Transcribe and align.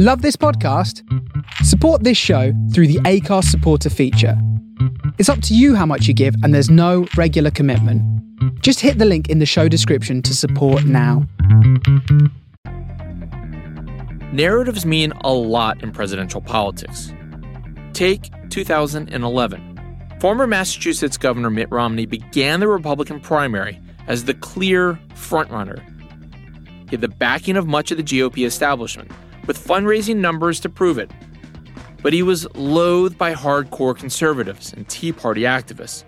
Love 0.00 0.22
this 0.22 0.36
podcast? 0.36 1.02
Support 1.64 2.04
this 2.04 2.16
show 2.16 2.52
through 2.72 2.86
the 2.86 3.00
Acast 3.00 3.46
supporter 3.46 3.90
feature. 3.90 4.40
It's 5.18 5.28
up 5.28 5.42
to 5.42 5.56
you 5.56 5.74
how 5.74 5.86
much 5.86 6.06
you 6.06 6.14
give, 6.14 6.36
and 6.44 6.54
there's 6.54 6.70
no 6.70 7.08
regular 7.16 7.50
commitment. 7.50 8.00
Just 8.62 8.78
hit 8.78 8.98
the 8.98 9.04
link 9.04 9.28
in 9.28 9.40
the 9.40 9.44
show 9.44 9.66
description 9.66 10.22
to 10.22 10.36
support 10.36 10.84
now. 10.84 11.26
Narratives 14.32 14.86
mean 14.86 15.10
a 15.22 15.32
lot 15.32 15.82
in 15.82 15.90
presidential 15.90 16.42
politics. 16.42 17.12
Take 17.92 18.30
2011. 18.50 19.80
Former 20.20 20.46
Massachusetts 20.46 21.16
Governor 21.16 21.50
Mitt 21.50 21.72
Romney 21.72 22.06
began 22.06 22.60
the 22.60 22.68
Republican 22.68 23.18
primary 23.18 23.80
as 24.06 24.26
the 24.26 24.34
clear 24.34 24.96
frontrunner. 25.16 25.82
He 26.84 26.90
had 26.90 27.00
the 27.00 27.08
backing 27.08 27.56
of 27.56 27.66
much 27.66 27.90
of 27.90 27.96
the 27.96 28.04
GOP 28.04 28.46
establishment, 28.46 29.10
with 29.48 29.58
fundraising 29.58 30.16
numbers 30.18 30.60
to 30.60 30.68
prove 30.68 30.98
it. 30.98 31.10
But 32.00 32.12
he 32.12 32.22
was 32.22 32.46
loathed 32.54 33.18
by 33.18 33.34
hardcore 33.34 33.98
conservatives 33.98 34.72
and 34.72 34.88
Tea 34.88 35.10
Party 35.10 35.40
activists. 35.40 36.04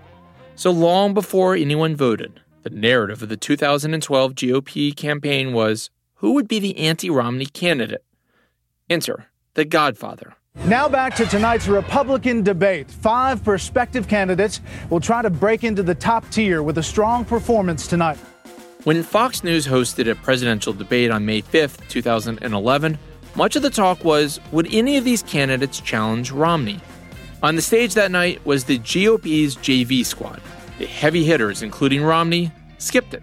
So 0.54 0.70
long 0.70 1.14
before 1.14 1.56
anyone 1.56 1.96
voted, 1.96 2.40
the 2.62 2.70
narrative 2.70 3.22
of 3.22 3.30
the 3.30 3.36
2012 3.36 4.34
GOP 4.34 4.94
campaign 4.94 5.52
was 5.52 5.90
who 6.16 6.34
would 6.34 6.46
be 6.46 6.60
the 6.60 6.76
anti 6.76 7.08
Romney 7.08 7.46
candidate? 7.46 8.04
Enter 8.90 9.26
the 9.54 9.64
Godfather. 9.64 10.34
Now 10.66 10.88
back 10.88 11.16
to 11.16 11.24
tonight's 11.24 11.66
Republican 11.66 12.42
debate. 12.42 12.90
Five 12.90 13.42
prospective 13.42 14.06
candidates 14.06 14.60
will 14.90 15.00
try 15.00 15.22
to 15.22 15.30
break 15.30 15.64
into 15.64 15.82
the 15.82 15.94
top 15.94 16.28
tier 16.30 16.62
with 16.62 16.76
a 16.76 16.82
strong 16.82 17.24
performance 17.24 17.86
tonight. 17.86 18.18
When 18.84 19.02
Fox 19.02 19.44
News 19.44 19.66
hosted 19.66 20.10
a 20.10 20.14
presidential 20.14 20.72
debate 20.72 21.10
on 21.10 21.24
May 21.24 21.40
5th, 21.40 21.86
2011, 21.88 22.98
much 23.34 23.56
of 23.56 23.62
the 23.62 23.70
talk 23.70 24.04
was 24.04 24.40
would 24.52 24.72
any 24.72 24.96
of 24.96 25.04
these 25.04 25.22
candidates 25.22 25.80
challenge 25.80 26.30
Romney? 26.30 26.80
On 27.42 27.56
the 27.56 27.62
stage 27.62 27.94
that 27.94 28.10
night 28.10 28.44
was 28.44 28.64
the 28.64 28.78
GOP's 28.78 29.56
JV 29.56 30.04
squad. 30.04 30.40
The 30.78 30.86
heavy 30.86 31.24
hitters, 31.24 31.62
including 31.62 32.02
Romney, 32.02 32.52
skipped 32.78 33.14
it. 33.14 33.22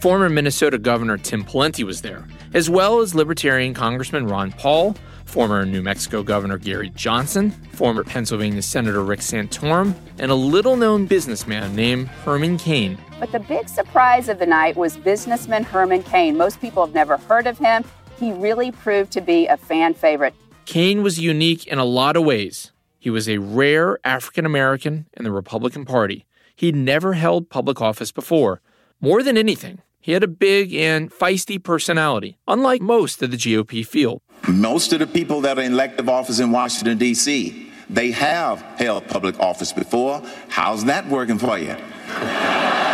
Former 0.00 0.28
Minnesota 0.28 0.78
Governor 0.78 1.16
Tim 1.18 1.44
Pawlenty 1.44 1.84
was 1.84 2.02
there, 2.02 2.26
as 2.54 2.68
well 2.68 3.00
as 3.00 3.14
Libertarian 3.14 3.74
Congressman 3.74 4.26
Ron 4.26 4.52
Paul, 4.52 4.96
former 5.24 5.66
New 5.66 5.82
Mexico 5.82 6.22
Governor 6.22 6.58
Gary 6.58 6.90
Johnson, 6.90 7.50
former 7.72 8.04
Pennsylvania 8.04 8.62
Senator 8.62 9.02
Rick 9.02 9.20
Santorum, 9.20 9.94
and 10.18 10.30
a 10.30 10.34
little 10.34 10.76
known 10.76 11.06
businessman 11.06 11.74
named 11.74 12.08
Herman 12.08 12.58
Cain. 12.58 12.98
But 13.18 13.32
the 13.32 13.40
big 13.40 13.68
surprise 13.68 14.28
of 14.28 14.38
the 14.38 14.46
night 14.46 14.76
was 14.76 14.96
businessman 14.96 15.64
Herman 15.64 16.02
Cain. 16.04 16.36
Most 16.36 16.60
people 16.60 16.84
have 16.84 16.94
never 16.94 17.16
heard 17.16 17.46
of 17.46 17.58
him. 17.58 17.84
He 18.18 18.32
really 18.32 18.72
proved 18.72 19.12
to 19.12 19.20
be 19.20 19.46
a 19.46 19.56
fan 19.56 19.94
favorite. 19.94 20.34
Cain 20.64 21.02
was 21.02 21.20
unique 21.20 21.66
in 21.66 21.78
a 21.78 21.84
lot 21.84 22.16
of 22.16 22.24
ways. 22.24 22.72
He 22.98 23.10
was 23.10 23.28
a 23.28 23.38
rare 23.38 23.98
African 24.04 24.46
American 24.46 25.06
in 25.16 25.24
the 25.24 25.30
Republican 25.30 25.84
Party. 25.84 26.26
He'd 26.56 26.74
never 26.74 27.12
held 27.12 27.50
public 27.50 27.80
office 27.80 28.10
before. 28.10 28.60
More 29.00 29.22
than 29.22 29.36
anything, 29.36 29.82
he 30.00 30.12
had 30.12 30.22
a 30.22 30.28
big 30.28 30.74
and 30.74 31.12
feisty 31.12 31.62
personality, 31.62 32.38
unlike 32.48 32.80
most 32.80 33.22
of 33.22 33.30
the 33.30 33.36
GOP 33.36 33.86
field. 33.86 34.22
Most 34.48 34.92
of 34.92 35.00
the 35.00 35.06
people 35.06 35.40
that 35.42 35.58
are 35.58 35.62
in 35.62 35.72
elective 35.72 36.08
office 36.08 36.40
in 36.40 36.50
Washington, 36.50 36.96
D.C., 36.96 37.70
they 37.90 38.10
have 38.12 38.60
held 38.78 39.06
public 39.06 39.38
office 39.38 39.72
before. 39.72 40.22
How's 40.48 40.84
that 40.86 41.06
working 41.08 41.38
for 41.38 41.58
you? 41.58 41.76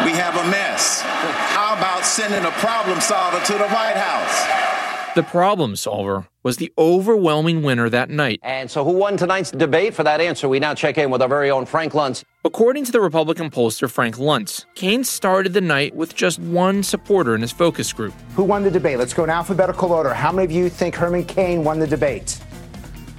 We 0.05 0.12
have 0.19 0.37
a 0.37 0.50
mess. 0.50 1.00
How 1.03 1.75
about 1.77 2.05
sending 2.05 2.45
a 2.45 2.50
problem 2.53 3.00
solver 3.00 3.41
to 3.45 3.53
the 3.53 3.69
White 3.69 3.97
House? 3.97 4.72
The 5.15 5.23
problem 5.23 5.77
solver 5.77 6.27
was 6.43 6.57
the 6.57 6.73
overwhelming 6.79 7.63
winner 7.63 7.91
that 7.91 8.09
night. 8.09 8.41
And 8.43 8.71
so, 8.71 8.83
who 8.83 8.93
won 8.93 9.19
tonight's 9.19 9.51
debate? 9.51 9.93
For 9.93 10.03
that 10.05 10.23
answer, 10.23 10.49
we 10.49 10.59
now 10.59 10.73
check 10.73 10.97
in 10.97 11.11
with 11.11 11.21
our 11.21 11.29
very 11.29 11.51
own 11.51 11.67
Frank 11.67 11.93
Luntz. 11.93 12.25
According 12.47 12.87
to 12.87 12.93
the 12.93 13.01
Republican 13.03 13.51
pollster 13.51 13.91
Frank 13.91 14.17
Luntz, 14.17 14.65
Cain 14.75 15.05
started 15.05 15.53
the 15.53 15.61
night 15.61 15.95
with 15.95 16.15
just 16.15 16.39
one 16.39 16.83
supporter 16.83 17.34
in 17.34 17.43
his 17.43 17.53
focus 17.53 17.93
group. 17.93 18.15
Who 18.37 18.43
won 18.43 18.62
the 18.62 18.71
debate? 18.71 18.99
Let's 18.99 19.12
go 19.12 19.22
in 19.22 19.28
alphabetical 19.28 19.93
order. 19.93 20.15
How 20.15 20.33
many 20.33 20.47
of 20.47 20.51
you 20.51 20.71
think 20.71 20.95
Herman 20.95 21.27
Cain 21.27 21.62
won 21.62 21.78
the 21.78 21.87
debate? 21.87 22.41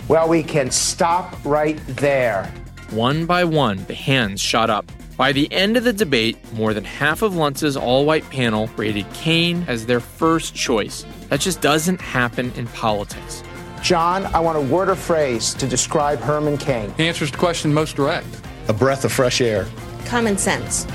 Well, 0.07 0.27
we 0.27 0.41
can 0.41 0.71
stop 0.71 1.37
right 1.45 1.79
there. 1.89 2.51
One 2.89 3.27
by 3.27 3.43
one, 3.43 3.85
the 3.85 3.93
hands 3.93 4.41
shot 4.41 4.71
up. 4.71 4.91
By 5.15 5.31
the 5.31 5.51
end 5.53 5.77
of 5.77 5.83
the 5.83 5.93
debate, 5.93 6.37
more 6.53 6.73
than 6.73 6.85
half 6.85 7.21
of 7.21 7.33
Luntz's 7.33 7.77
all 7.77 8.03
white 8.03 8.27
panel 8.31 8.65
rated 8.77 9.05
Cain 9.13 9.63
as 9.67 9.85
their 9.85 9.99
first 9.99 10.55
choice. 10.55 11.05
That 11.29 11.39
just 11.39 11.61
doesn't 11.61 12.01
happen 12.01 12.51
in 12.53 12.67
politics. 12.67 13.43
John, 13.81 14.25
I 14.27 14.39
want 14.39 14.57
a 14.57 14.61
word 14.61 14.89
or 14.89 14.95
phrase 14.95 15.53
to 15.55 15.67
describe 15.67 16.19
Herman 16.19 16.57
Cain. 16.57 16.93
He 16.95 17.07
answers 17.07 17.31
the 17.31 17.37
question 17.37 17.73
most 17.73 17.95
direct. 17.95 18.27
A 18.69 18.73
breath 18.73 19.03
of 19.03 19.11
fresh 19.11 19.41
air. 19.41 19.67
Common 20.05 20.37
sense. 20.37 20.87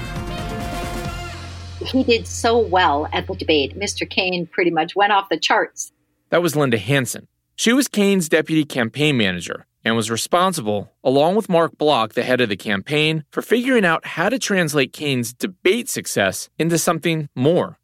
He 1.80 2.02
did 2.02 2.26
so 2.26 2.58
well 2.58 3.08
at 3.12 3.26
the 3.26 3.34
debate. 3.34 3.78
Mr. 3.78 4.08
Cain 4.08 4.46
pretty 4.46 4.70
much 4.70 4.96
went 4.96 5.12
off 5.12 5.28
the 5.28 5.38
charts. 5.38 5.92
That 6.30 6.42
was 6.42 6.56
Linda 6.56 6.78
Hansen. 6.78 7.28
She 7.56 7.72
was 7.72 7.88
Cain's 7.88 8.28
deputy 8.28 8.64
campaign 8.64 9.16
manager 9.16 9.66
and 9.84 9.96
was 9.96 10.10
responsible, 10.10 10.92
along 11.02 11.34
with 11.34 11.48
Mark 11.48 11.76
Block, 11.78 12.14
the 12.14 12.22
head 12.22 12.40
of 12.40 12.48
the 12.48 12.56
campaign, 12.56 13.24
for 13.30 13.42
figuring 13.42 13.84
out 13.84 14.04
how 14.04 14.28
to 14.28 14.38
translate 14.38 14.92
Cain's 14.92 15.32
debate 15.32 15.88
success 15.88 16.48
into 16.58 16.78
something 16.78 17.28
more. 17.34 17.78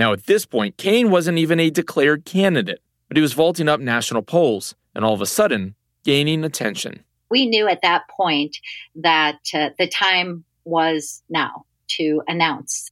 Now, 0.00 0.14
at 0.14 0.24
this 0.24 0.46
point, 0.46 0.78
Cain 0.78 1.10
wasn't 1.10 1.36
even 1.36 1.60
a 1.60 1.68
declared 1.68 2.24
candidate, 2.24 2.80
but 3.08 3.18
he 3.18 3.20
was 3.20 3.34
vaulting 3.34 3.68
up 3.68 3.80
national 3.80 4.22
polls 4.22 4.74
and 4.94 5.04
all 5.04 5.12
of 5.12 5.20
a 5.20 5.26
sudden 5.26 5.74
gaining 6.04 6.42
attention. 6.42 7.04
We 7.30 7.46
knew 7.46 7.68
at 7.68 7.82
that 7.82 8.08
point 8.08 8.56
that 8.94 9.40
uh, 9.52 9.68
the 9.78 9.86
time 9.86 10.44
was 10.64 11.22
now 11.28 11.66
to 11.98 12.22
announce. 12.26 12.90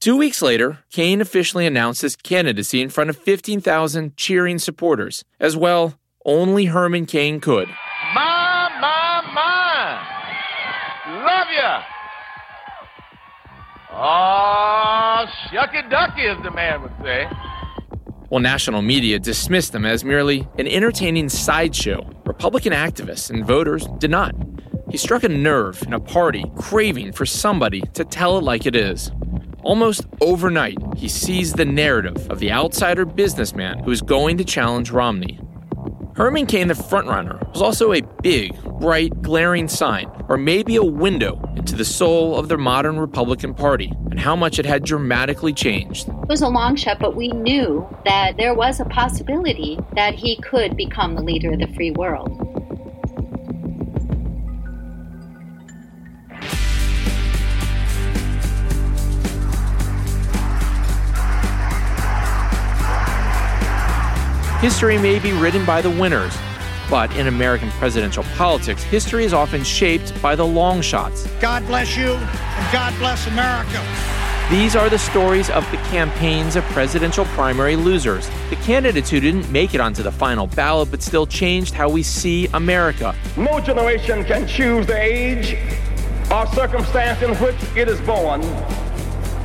Two 0.00 0.16
weeks 0.16 0.42
later, 0.42 0.80
Cain 0.90 1.20
officially 1.20 1.64
announced 1.64 2.02
his 2.02 2.16
candidacy 2.16 2.82
in 2.82 2.88
front 2.88 3.08
of 3.08 3.16
15,000 3.16 4.16
cheering 4.16 4.58
supporters. 4.58 5.24
As 5.38 5.56
well, 5.56 5.94
only 6.24 6.64
Herman 6.64 7.06
Cain 7.06 7.38
could. 7.38 7.68
My, 8.14 8.68
my, 8.80 9.22
my. 9.32 11.24
Love 11.24 11.46
ya. 11.52 11.82
Oh, 13.92 14.27
shucky 15.50 15.88
ducky, 15.90 16.26
as 16.26 16.42
the 16.42 16.50
man 16.50 16.82
would 16.82 16.92
say. 17.02 17.28
While 18.28 18.40
national 18.40 18.82
media 18.82 19.18
dismissed 19.18 19.72
them 19.72 19.86
as 19.86 20.04
merely 20.04 20.46
an 20.58 20.66
entertaining 20.66 21.28
sideshow, 21.28 22.08
Republican 22.26 22.72
activists 22.72 23.30
and 23.30 23.44
voters 23.44 23.86
did 23.98 24.10
not. 24.10 24.34
He 24.90 24.96
struck 24.96 25.24
a 25.24 25.28
nerve 25.28 25.82
in 25.82 25.92
a 25.92 26.00
party 26.00 26.44
craving 26.56 27.12
for 27.12 27.26
somebody 27.26 27.80
to 27.94 28.04
tell 28.04 28.38
it 28.38 28.44
like 28.44 28.66
it 28.66 28.76
is. 28.76 29.10
Almost 29.62 30.06
overnight, 30.20 30.78
he 30.96 31.08
seized 31.08 31.56
the 31.56 31.64
narrative 31.64 32.30
of 32.30 32.38
the 32.38 32.52
outsider 32.52 33.04
businessman 33.04 33.78
who 33.80 33.90
is 33.90 34.00
going 34.02 34.38
to 34.38 34.44
challenge 34.44 34.90
Romney. 34.90 35.40
Herman 36.16 36.46
Cain, 36.46 36.68
the 36.68 36.74
frontrunner, 36.74 37.48
was 37.52 37.62
also 37.62 37.92
a 37.92 38.02
big, 38.22 38.60
bright, 38.80 39.22
glaring 39.22 39.68
sign, 39.68 40.10
or 40.28 40.36
maybe 40.36 40.76
a 40.76 40.82
window 40.82 41.40
into 41.56 41.76
the 41.76 41.84
soul 41.84 42.36
of 42.36 42.48
the 42.48 42.58
modern 42.58 42.98
Republican 42.98 43.54
Party 43.54 43.92
and 44.18 44.24
how 44.24 44.34
much 44.34 44.58
it 44.58 44.66
had 44.66 44.82
dramatically 44.82 45.52
changed. 45.52 46.08
It 46.08 46.28
was 46.28 46.42
a 46.42 46.48
long 46.48 46.74
shot, 46.74 46.98
but 46.98 47.14
we 47.14 47.28
knew 47.28 47.86
that 48.04 48.36
there 48.36 48.52
was 48.52 48.80
a 48.80 48.84
possibility 48.86 49.78
that 49.94 50.12
he 50.12 50.34
could 50.38 50.76
become 50.76 51.14
the 51.14 51.22
leader 51.22 51.52
of 51.52 51.60
the 51.60 51.68
free 51.68 51.92
world. 51.92 52.28
History 64.60 64.98
may 64.98 65.20
be 65.20 65.30
written 65.30 65.64
by 65.64 65.80
the 65.80 65.90
winners, 65.90 66.36
but 66.90 67.14
in 67.16 67.26
American 67.26 67.70
presidential 67.72 68.22
politics, 68.36 68.82
history 68.82 69.24
is 69.24 69.32
often 69.32 69.62
shaped 69.62 70.20
by 70.22 70.34
the 70.34 70.46
long 70.46 70.80
shots. 70.80 71.26
God 71.40 71.66
bless 71.66 71.96
you, 71.96 72.12
and 72.12 72.72
God 72.72 72.94
bless 72.98 73.26
America. 73.26 73.84
These 74.50 74.76
are 74.76 74.88
the 74.88 74.98
stories 74.98 75.50
of 75.50 75.70
the 75.70 75.76
campaigns 75.88 76.56
of 76.56 76.64
presidential 76.64 77.26
primary 77.26 77.76
losers, 77.76 78.30
the 78.48 78.56
candidates 78.56 79.10
who 79.10 79.20
didn't 79.20 79.50
make 79.52 79.74
it 79.74 79.80
onto 79.80 80.02
the 80.02 80.10
final 80.10 80.46
ballot 80.46 80.90
but 80.90 81.02
still 81.02 81.26
changed 81.26 81.74
how 81.74 81.90
we 81.90 82.02
see 82.02 82.46
America. 82.54 83.14
No 83.36 83.60
generation 83.60 84.24
can 84.24 84.46
choose 84.46 84.86
the 84.86 84.98
age 84.98 85.58
or 86.30 86.46
circumstance 86.46 87.20
in 87.20 87.34
which 87.36 87.56
it 87.76 87.88
is 87.88 88.00
born, 88.00 88.40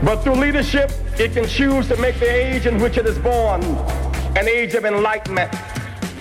but 0.06 0.24
through 0.24 0.36
leadership, 0.36 0.92
it 1.19 1.34
can 1.34 1.46
choose 1.48 1.88
to 1.89 1.98
make 1.98 2.18
the 2.19 2.30
age 2.30 2.66
in 2.66 2.81
which 2.81 2.98
it 2.98 3.06
is 3.06 3.19
born 3.19 3.62
an 4.36 4.48
age 4.48 4.74
of 4.74 4.84
enlightenment, 4.84 5.54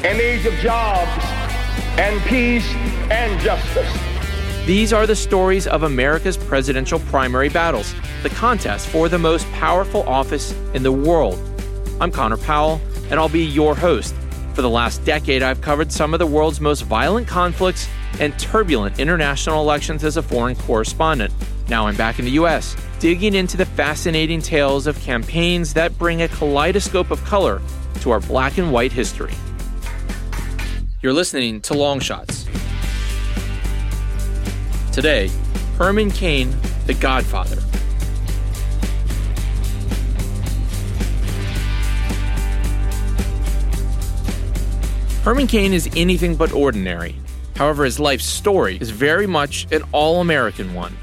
an 0.05 0.21
age 0.21 0.45
of 0.47 0.55
jobs 0.55 1.25
and 1.97 2.21
peace 2.23 2.69
and 3.13 3.41
justice. 3.41 3.89
These 4.67 4.93
are 4.93 5.07
the 5.07 5.15
stories 5.15 5.69
of 5.69 5.85
America's 5.85 6.37
presidential 6.37 6.99
primary 6.99 7.49
battles, 7.49 7.95
the 8.25 8.31
contest 8.31 8.89
for 8.89 9.09
the 9.09 9.19
most 9.19 9.47
powerful 9.53 10.03
office 10.03 10.57
in 10.75 10.83
the 10.83 10.91
world. 10.91 11.39
I'm 12.01 12.11
Connor 12.11 12.37
Powell, 12.37 12.81
and 13.11 13.21
I'll 13.21 13.29
be 13.29 13.45
your 13.45 13.77
host. 13.77 14.13
For 14.55 14.63
the 14.63 14.69
last 14.69 15.05
decade, 15.05 15.41
I've 15.41 15.61
covered 15.61 15.93
some 15.93 16.15
of 16.15 16.19
the 16.19 16.27
world's 16.27 16.61
most 16.61 16.81
violent 16.81 17.29
conflicts 17.29 17.89
and 18.19 18.37
turbulent 18.41 18.99
international 18.99 19.61
elections 19.61 20.03
as 20.03 20.17
a 20.17 20.23
foreign 20.23 20.57
correspondent. 20.57 21.33
Now 21.69 21.87
I'm 21.87 21.97
back 21.97 22.19
in 22.19 22.25
the 22.25 22.33
US, 22.33 22.77
digging 22.99 23.35
into 23.35 23.57
the 23.57 23.67
fascinating 23.67 24.43
tales 24.43 24.89
of 24.89 24.99
campaigns 24.99 25.73
that 25.75 25.97
bring 25.97 26.23
a 26.23 26.29
kaleidoscope 26.29 27.13
of 27.13 27.23
color 27.25 27.63
to 28.01 28.11
our 28.11 28.21
black 28.21 28.59
and 28.59 28.73
white 28.73 28.91
history. 28.91 29.33
You're 31.03 31.13
listening 31.13 31.61
to 31.63 31.75
Long 31.75 31.99
Shots. 31.99 32.47
Today, 34.93 35.33
Herman 35.77 36.13
Cain, 36.13 36.55
the 36.87 36.95
Godfather. 36.95 37.61
Herman 45.25 45.49
Cain 45.49 45.73
is 45.73 45.91
anything 45.97 46.37
but 46.37 46.53
ordinary. 46.53 47.17
However, 47.57 47.85
his 47.85 47.99
life 47.99 48.21
story 48.21 48.79
is 48.81 48.91
very 48.91 49.27
much 49.27 49.67
an 49.73 49.83
all 49.91 50.21
American 50.21 50.73
one. 50.73 50.97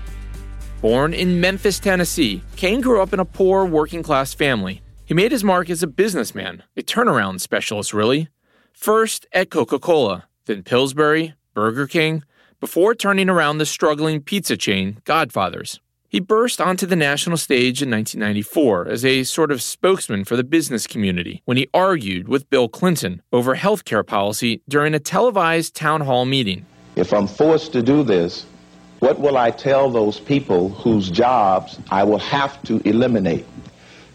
Born 0.79 1.13
in 1.13 1.41
Memphis, 1.41 1.77
Tennessee, 1.77 2.41
Cain 2.55 2.79
grew 2.79 3.01
up 3.01 3.11
in 3.11 3.19
a 3.19 3.25
poor 3.25 3.65
working 3.65 4.01
class 4.01 4.33
family. 4.33 4.81
He 5.03 5.13
made 5.13 5.33
his 5.33 5.43
mark 5.43 5.69
as 5.69 5.83
a 5.83 5.87
businessman, 5.87 6.63
a 6.77 6.83
turnaround 6.83 7.41
specialist, 7.41 7.93
really. 7.93 8.29
First 8.73 9.27
at 9.33 9.49
Coca 9.49 9.79
Cola, 9.79 10.25
then 10.45 10.63
Pillsbury, 10.63 11.33
Burger 11.53 11.87
King, 11.87 12.23
before 12.59 12.95
turning 12.95 13.29
around 13.29 13.57
the 13.57 13.65
struggling 13.65 14.21
pizza 14.21 14.57
chain, 14.57 15.01
Godfather's. 15.05 15.79
He 16.09 16.19
burst 16.19 16.59
onto 16.59 16.87
the 16.87 16.95
national 16.95 17.37
stage 17.37 17.83
in 17.83 17.91
1994 17.91 18.87
as 18.87 19.05
a 19.05 19.23
sort 19.23 19.51
of 19.51 19.61
spokesman 19.61 20.25
for 20.25 20.35
the 20.35 20.43
business 20.43 20.87
community 20.87 21.43
when 21.45 21.55
he 21.55 21.69
argued 21.71 22.27
with 22.27 22.49
Bill 22.49 22.67
Clinton 22.67 23.21
over 23.31 23.53
health 23.53 23.85
care 23.85 24.03
policy 24.03 24.63
during 24.67 24.95
a 24.95 24.99
televised 24.99 25.75
town 25.75 26.01
hall 26.01 26.25
meeting. 26.25 26.65
If 26.95 27.13
I'm 27.13 27.27
forced 27.27 27.73
to 27.73 27.83
do 27.83 28.01
this, 28.01 28.47
what 28.99 29.19
will 29.19 29.37
I 29.37 29.51
tell 29.51 29.89
those 29.91 30.19
people 30.19 30.69
whose 30.69 31.11
jobs 31.11 31.79
I 31.91 32.03
will 32.03 32.19
have 32.19 32.61
to 32.63 32.81
eliminate? 32.85 33.45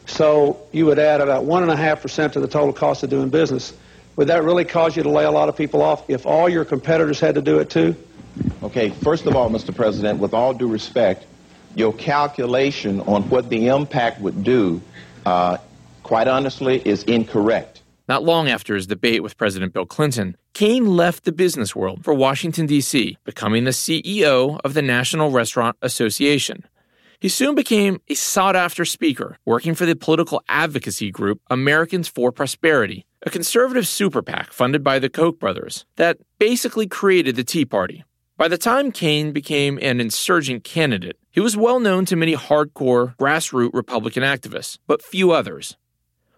So 0.07 0.61
you 0.73 0.87
would 0.87 0.99
add 0.99 1.21
about 1.21 1.45
1.5% 1.45 2.33
to 2.33 2.41
the 2.41 2.49
total 2.49 2.73
cost 2.73 3.05
of 3.05 3.11
doing 3.11 3.31
business. 3.31 3.73
Would 4.17 4.29
that 4.29 4.45
really 4.45 4.65
cause 4.65 4.97
you 4.97 5.03
to 5.03 5.09
lay 5.09 5.25
a 5.25 5.31
lot 5.31 5.49
of 5.49 5.57
people 5.57 5.83
off 5.83 6.09
if 6.09 6.25
all 6.25 6.49
your 6.49 6.65
competitors 6.65 7.19
had 7.19 7.35
to 7.35 7.43
do 7.43 7.59
it 7.59 7.71
too? 7.71 7.97
Okay, 8.63 8.91
first 8.91 9.27
of 9.27 9.37
all, 9.37 9.51
Mr. 9.51 9.75
President, 9.75 10.19
with 10.21 10.35
all 10.35 10.55
due 10.55 10.69
respect, 10.69 11.27
your 11.75 11.93
calculation 11.93 13.01
on 13.03 13.23
what 13.29 13.49
the 13.49 13.69
impact 13.69 14.21
would 14.21 14.45
do, 14.45 14.81
uh, 15.27 15.59
quite 16.03 16.29
honestly, 16.29 16.81
is 16.85 17.03
incorrect. 17.05 17.83
Not 18.07 18.23
long 18.23 18.49
after 18.49 18.75
his 18.75 18.87
debate 18.87 19.23
with 19.23 19.37
President 19.37 19.73
Bill 19.73 19.87
Clinton, 19.87 20.37
Cain 20.53 20.97
left 20.97 21.25
the 21.25 21.33
business 21.33 21.75
world 21.75 22.05
for 22.05 22.13
Washington, 22.13 22.67
D.C., 22.67 23.17
becoming 23.25 23.65
the 23.65 23.71
CEO 23.71 24.61
of 24.63 24.75
the 24.75 24.83
National 24.83 25.31
Restaurant 25.31 25.77
Association. 25.81 26.65
He 27.19 27.29
soon 27.31 27.55
became 27.55 28.03
a 28.09 28.15
sought 28.15 28.55
after 28.55 28.85
speaker, 28.85 29.39
working 29.47 29.75
for 29.75 29.87
the 29.87 29.97
political 29.97 30.43
advocacy 30.49 31.11
group 31.11 31.41
Americans 31.49 32.07
for 32.07 32.31
Prosperity, 32.31 33.07
a 33.25 33.31
conservative 33.31 33.89
super 33.89 34.23
PAC 34.23 34.53
funded 34.53 34.85
by 34.85 34.99
the 34.99 35.09
Koch 35.09 35.39
brothers 35.39 35.87
that 35.97 36.19
basically 36.39 36.87
created 36.87 37.37
the 37.37 37.45
Tea 37.45 37.65
Party. 37.65 38.05
By 38.37 38.49
the 38.49 38.59
time 38.59 38.93
Cain 38.93 39.33
became 39.33 39.79
an 39.81 40.01
insurgent 40.01 40.65
candidate, 40.65 41.17
he 41.31 41.41
was 41.41 41.57
well 41.57 41.81
known 41.81 42.05
to 42.07 42.17
many 42.17 42.35
hardcore, 42.35 43.17
grassroots 43.17 43.73
Republican 43.73 44.23
activists, 44.23 44.79
but 44.87 45.03
few 45.03 45.31
others. 45.31 45.77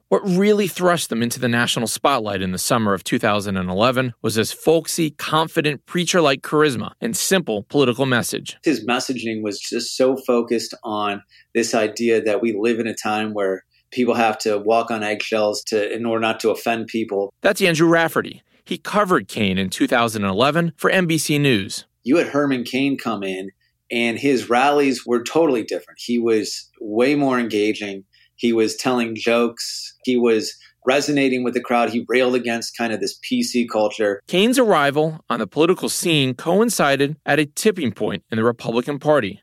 What 0.08 0.22
really 0.24 0.68
thrust 0.68 1.08
them 1.08 1.20
into 1.20 1.40
the 1.40 1.48
national 1.48 1.88
spotlight 1.88 2.40
in 2.40 2.52
the 2.52 2.58
summer 2.58 2.94
of 2.94 3.02
2011 3.02 4.14
was 4.22 4.36
his 4.36 4.52
folksy, 4.52 5.10
confident, 5.10 5.84
preacher 5.84 6.20
like 6.20 6.42
charisma 6.42 6.92
and 7.00 7.16
simple 7.16 7.64
political 7.64 8.06
message. 8.06 8.56
His 8.62 8.86
messaging 8.86 9.42
was 9.42 9.58
just 9.58 9.96
so 9.96 10.16
focused 10.16 10.74
on 10.84 11.22
this 11.54 11.74
idea 11.74 12.22
that 12.22 12.40
we 12.40 12.52
live 12.56 12.78
in 12.78 12.86
a 12.86 12.94
time 12.94 13.34
where 13.34 13.64
people 13.90 14.14
have 14.14 14.38
to 14.38 14.58
walk 14.58 14.90
on 14.90 15.02
eggshells 15.02 15.62
to, 15.68 15.92
in 15.92 16.06
order 16.06 16.20
not 16.20 16.40
to 16.40 16.50
offend 16.50 16.86
people. 16.88 17.32
That's 17.42 17.62
Andrew 17.62 17.88
Rafferty. 17.88 18.42
He 18.64 18.78
covered 18.78 19.28
Cain 19.28 19.58
in 19.58 19.70
2011 19.70 20.72
for 20.76 20.90
NBC 20.90 21.40
News. 21.40 21.86
You 22.02 22.16
had 22.16 22.28
Herman 22.28 22.64
Cain 22.64 22.98
come 22.98 23.22
in, 23.22 23.50
and 23.90 24.18
his 24.18 24.50
rallies 24.50 25.06
were 25.06 25.22
totally 25.22 25.62
different. 25.62 26.00
He 26.02 26.18
was 26.18 26.68
way 26.80 27.14
more 27.14 27.38
engaging. 27.38 28.04
He 28.34 28.52
was 28.52 28.76
telling 28.76 29.14
jokes. 29.16 29.94
He 30.04 30.16
was 30.16 30.54
resonating 30.86 31.42
with 31.42 31.54
the 31.54 31.60
crowd. 31.60 31.90
He 31.90 32.04
railed 32.08 32.34
against 32.34 32.76
kind 32.76 32.92
of 32.92 33.00
this 33.00 33.18
PC 33.18 33.66
culture. 33.70 34.20
Cain's 34.28 34.58
arrival 34.58 35.20
on 35.28 35.40
the 35.40 35.46
political 35.46 35.88
scene 35.88 36.34
coincided 36.34 37.16
at 37.26 37.38
a 37.38 37.46
tipping 37.46 37.92
point 37.92 38.24
in 38.30 38.36
the 38.36 38.44
Republican 38.44 38.98
Party. 38.98 39.42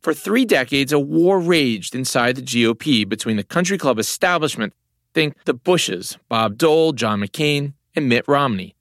For 0.00 0.14
three 0.14 0.46
decades, 0.46 0.92
a 0.92 0.98
war 0.98 1.38
raged 1.38 1.94
inside 1.94 2.36
the 2.36 2.42
GOP 2.42 3.06
between 3.06 3.36
the 3.36 3.44
country 3.44 3.76
club 3.76 3.98
establishment, 3.98 4.72
think 5.12 5.44
the 5.44 5.52
Bushes, 5.52 6.16
Bob 6.28 6.56
Dole, 6.56 6.92
John 6.92 7.20
McCain, 7.20 7.74
and 7.94 8.08
Mitt 8.08 8.26
Romney, 8.26 8.74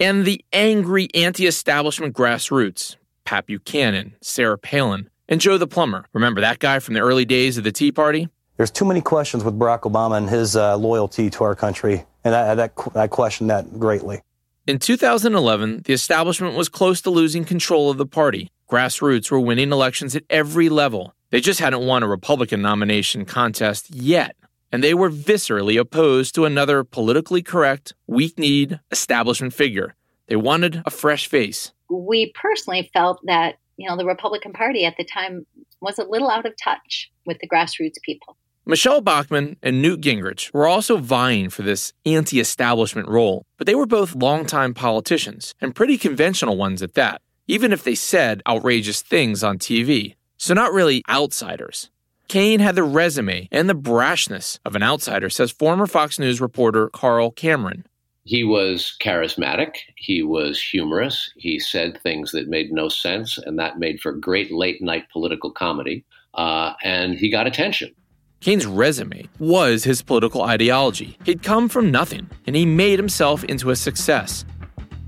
and 0.00 0.24
the 0.24 0.44
angry 0.52 1.08
anti 1.14 1.46
establishment 1.46 2.16
grassroots 2.16 2.96
Pat 3.24 3.46
Buchanan, 3.46 4.16
Sarah 4.20 4.58
Palin, 4.58 5.08
and 5.28 5.40
Joe 5.40 5.56
the 5.56 5.68
Plumber. 5.68 6.06
Remember 6.12 6.40
that 6.40 6.58
guy 6.58 6.80
from 6.80 6.94
the 6.94 7.00
early 7.00 7.24
days 7.24 7.58
of 7.58 7.64
the 7.64 7.72
Tea 7.72 7.92
Party? 7.92 8.28
There's 8.56 8.70
too 8.70 8.84
many 8.84 9.00
questions 9.00 9.44
with 9.44 9.58
Barack 9.58 9.82
Obama 9.82 10.16
and 10.16 10.28
his 10.28 10.56
uh, 10.56 10.76
loyalty 10.76 11.30
to 11.30 11.44
our 11.44 11.54
country, 11.54 12.04
and 12.24 12.34
I, 12.34 12.54
that, 12.56 12.72
I 12.94 13.06
question 13.06 13.46
that 13.48 13.78
greatly. 13.78 14.22
In 14.66 14.80
2011, 14.80 15.82
the 15.84 15.92
establishment 15.92 16.56
was 16.56 16.68
close 16.68 17.00
to 17.02 17.10
losing 17.10 17.44
control 17.44 17.88
of 17.90 17.98
the 17.98 18.06
party. 18.06 18.50
Grassroots 18.70 19.30
were 19.30 19.40
winning 19.40 19.72
elections 19.72 20.16
at 20.16 20.24
every 20.28 20.68
level. 20.68 21.14
They 21.30 21.40
just 21.40 21.60
hadn't 21.60 21.86
won 21.86 22.02
a 22.02 22.08
Republican 22.08 22.62
nomination 22.62 23.24
contest 23.24 23.90
yet 23.90 24.36
and 24.72 24.82
they 24.82 24.94
were 24.94 25.10
viscerally 25.10 25.78
opposed 25.78 26.34
to 26.34 26.44
another 26.44 26.84
politically 26.84 27.42
correct, 27.42 27.94
weak 28.06 28.38
kneed 28.38 28.80
establishment 28.90 29.54
figure. 29.54 29.94
They 30.28 30.36
wanted 30.36 30.82
a 30.84 30.90
fresh 30.90 31.28
face. 31.28 31.72
We 31.88 32.32
personally 32.34 32.90
felt 32.92 33.20
that, 33.26 33.56
you 33.76 33.88
know, 33.88 33.96
the 33.96 34.04
Republican 34.04 34.52
Party 34.52 34.84
at 34.84 34.96
the 34.96 35.04
time 35.04 35.46
was 35.80 35.98
a 35.98 36.04
little 36.04 36.30
out 36.30 36.46
of 36.46 36.54
touch 36.62 37.10
with 37.24 37.38
the 37.38 37.48
grassroots 37.48 38.00
people. 38.04 38.36
Michele 38.68 39.00
Bachmann 39.00 39.56
and 39.62 39.80
Newt 39.80 40.00
Gingrich 40.00 40.52
were 40.52 40.66
also 40.66 40.96
vying 40.96 41.50
for 41.50 41.62
this 41.62 41.92
anti 42.04 42.40
establishment 42.40 43.08
role, 43.08 43.46
but 43.58 43.66
they 43.68 43.76
were 43.76 43.86
both 43.86 44.16
longtime 44.16 44.74
politicians, 44.74 45.54
and 45.60 45.74
pretty 45.74 45.96
conventional 45.96 46.56
ones 46.56 46.82
at 46.82 46.94
that, 46.94 47.22
even 47.46 47.72
if 47.72 47.84
they 47.84 47.94
said 47.94 48.42
outrageous 48.46 49.02
things 49.02 49.42
on 49.42 49.58
TV. 49.58 50.14
So, 50.36 50.54
not 50.54 50.72
really 50.72 51.02
outsiders. 51.08 51.90
Cain 52.28 52.60
had 52.60 52.74
the 52.74 52.82
resume 52.82 53.48
and 53.52 53.68
the 53.68 53.74
brashness 53.74 54.58
of 54.64 54.74
an 54.74 54.82
outsider, 54.82 55.30
says 55.30 55.50
former 55.50 55.86
Fox 55.86 56.18
News 56.18 56.40
reporter 56.40 56.88
Carl 56.88 57.30
Cameron. 57.30 57.86
He 58.24 58.42
was 58.42 58.96
charismatic. 59.00 59.76
He 59.94 60.24
was 60.24 60.60
humorous. 60.60 61.30
He 61.36 61.60
said 61.60 62.00
things 62.02 62.32
that 62.32 62.48
made 62.48 62.72
no 62.72 62.88
sense, 62.88 63.38
and 63.38 63.56
that 63.60 63.78
made 63.78 64.00
for 64.00 64.12
great 64.12 64.50
late 64.50 64.82
night 64.82 65.04
political 65.12 65.52
comedy. 65.52 66.04
Uh, 66.34 66.72
and 66.82 67.14
he 67.14 67.30
got 67.30 67.46
attention. 67.46 67.94
Cain's 68.40 68.66
resume 68.66 69.28
was 69.38 69.84
his 69.84 70.02
political 70.02 70.42
ideology. 70.42 71.16
He'd 71.24 71.44
come 71.44 71.68
from 71.68 71.90
nothing, 71.92 72.28
and 72.46 72.56
he 72.56 72.66
made 72.66 72.98
himself 72.98 73.44
into 73.44 73.70
a 73.70 73.76
success. 73.76 74.44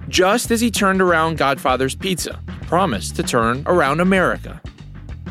Just 0.08 0.50
as 0.50 0.62
he 0.62 0.70
turned 0.70 1.02
around 1.02 1.36
Godfather's 1.36 1.94
Pizza, 1.94 2.40
promised 2.62 3.14
to 3.16 3.22
turn 3.22 3.62
around 3.66 4.00
America. 4.00 4.58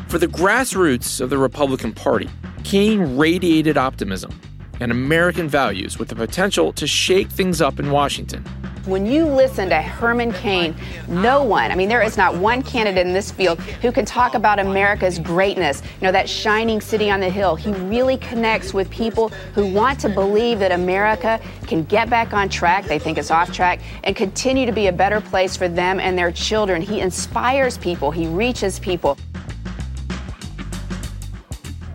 For 0.06 0.18
the 0.18 0.28
grassroots 0.28 1.20
of 1.20 1.30
the 1.30 1.38
Republican 1.38 1.92
Party, 1.92 2.30
Cain 2.62 3.16
radiated 3.16 3.76
optimism 3.76 4.40
and 4.78 4.92
American 4.92 5.48
values 5.48 5.98
with 5.98 6.08
the 6.08 6.14
potential 6.14 6.72
to 6.74 6.86
shake 6.86 7.28
things 7.28 7.60
up 7.60 7.80
in 7.80 7.90
Washington. 7.90 8.44
When 8.88 9.04
you 9.04 9.26
listen 9.26 9.68
to 9.68 9.82
Herman 9.82 10.32
Cain, 10.32 10.74
no 11.08 11.44
one, 11.44 11.70
I 11.70 11.74
mean, 11.74 11.90
there 11.90 12.00
is 12.00 12.16
not 12.16 12.34
one 12.34 12.62
candidate 12.62 13.06
in 13.06 13.12
this 13.12 13.30
field 13.30 13.60
who 13.60 13.92
can 13.92 14.06
talk 14.06 14.32
about 14.32 14.58
America's 14.58 15.18
greatness, 15.18 15.82
you 16.00 16.06
know, 16.06 16.12
that 16.12 16.26
shining 16.26 16.80
city 16.80 17.10
on 17.10 17.20
the 17.20 17.28
hill. 17.28 17.54
He 17.54 17.70
really 17.72 18.16
connects 18.16 18.72
with 18.72 18.88
people 18.88 19.28
who 19.54 19.66
want 19.66 20.00
to 20.00 20.08
believe 20.08 20.58
that 20.60 20.72
America 20.72 21.38
can 21.66 21.84
get 21.84 22.08
back 22.08 22.32
on 22.32 22.48
track, 22.48 22.86
they 22.86 22.98
think 22.98 23.18
it's 23.18 23.30
off 23.30 23.52
track, 23.52 23.80
and 24.04 24.16
continue 24.16 24.64
to 24.64 24.72
be 24.72 24.86
a 24.86 24.92
better 24.92 25.20
place 25.20 25.54
for 25.54 25.68
them 25.68 26.00
and 26.00 26.16
their 26.16 26.32
children. 26.32 26.80
He 26.80 27.00
inspires 27.00 27.76
people, 27.76 28.10
he 28.10 28.26
reaches 28.26 28.78
people 28.78 29.18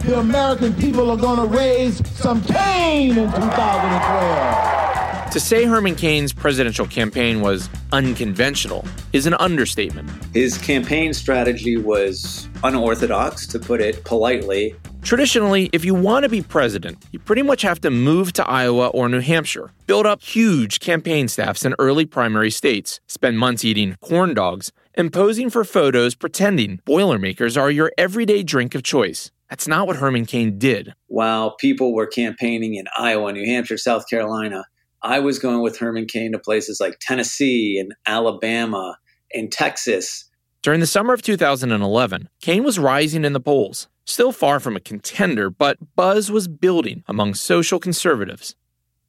the 0.06 0.20
American 0.20 0.74
people 0.74 1.10
are 1.12 1.18
going 1.18 1.40
to 1.40 1.58
raise 1.58 2.06
some 2.10 2.42
Cain 2.44 3.12
in 3.12 3.32
2012. 3.32 5.03
To 5.34 5.40
say 5.40 5.66
Herman 5.66 5.96
Cain's 5.96 6.32
presidential 6.32 6.86
campaign 6.86 7.42
was 7.42 7.68
unconventional 7.92 8.86
is 9.14 9.26
an 9.26 9.34
understatement. 9.40 10.08
His 10.32 10.60
campaign 10.60 11.12
strategy 11.12 11.76
was 11.76 12.48
unorthodox, 12.64 13.48
to 13.48 13.58
put 13.58 13.82
it 13.82 14.04
politely. 14.04 14.76
Traditionally, 15.02 15.72
if 15.74 15.84
you 15.84 15.96
want 15.96 16.22
to 16.22 16.30
be 16.30 16.44
president, 16.44 17.04
you 17.12 17.18
pretty 17.18 17.42
much 17.42 17.64
have 17.64 17.82
to 17.82 17.90
move 17.90 18.34
to 18.34 18.48
Iowa 18.48 18.90
or 18.90 19.10
New 19.10 19.22
Hampshire, 19.22 19.72
build 19.88 20.06
up 20.06 20.22
huge 20.22 20.80
campaign 20.80 21.28
staffs 21.28 21.66
in 21.66 21.74
early 21.80 22.06
primary 22.06 22.52
states, 22.52 23.00
spend 23.08 23.40
months 23.40 23.66
eating 23.66 23.98
corn 24.02 24.36
dogs, 24.36 24.72
and 24.94 25.12
posing 25.12 25.50
for 25.50 25.64
photos 25.64 26.14
pretending 26.14 26.80
Boilermakers 26.86 27.58
are 27.58 27.72
your 27.72 27.92
everyday 27.98 28.44
drink 28.44 28.76
of 28.76 28.84
choice. 28.84 29.32
That's 29.50 29.68
not 29.68 29.88
what 29.88 29.96
Herman 29.96 30.28
Cain 30.28 30.60
did. 30.60 30.94
While 31.08 31.56
people 31.56 31.96
were 31.96 32.06
campaigning 32.06 32.76
in 32.76 32.86
Iowa, 32.96 33.34
New 33.34 33.46
Hampshire, 33.48 33.80
South 33.80 34.08
Carolina, 34.08 34.66
I 35.04 35.20
was 35.20 35.38
going 35.38 35.62
with 35.62 35.78
Herman 35.78 36.06
Cain 36.06 36.32
to 36.32 36.40
places 36.40 36.80
like 36.80 36.98
Tennessee 37.02 37.78
and 37.78 37.94
Alabama 38.06 38.98
and 39.34 39.52
Texas. 39.52 40.30
During 40.62 40.80
the 40.80 40.88
summer 40.88 41.14
of 41.14 41.22
2011, 41.22 42.30
Cain 42.40 42.64
was 42.64 42.80
rising 42.80 43.26
in 43.26 43.34
the 43.34 43.42
polls. 43.42 43.90
Still 44.06 44.32
far 44.32 44.62
from 44.62 44.78
a 44.78 44.82
contender, 44.82 45.50
but 45.50 45.78
buzz 45.96 46.32
was 46.32 46.48
building 46.48 47.04
among 47.08 47.34
social 47.34 47.80
conservatives. 47.80 48.56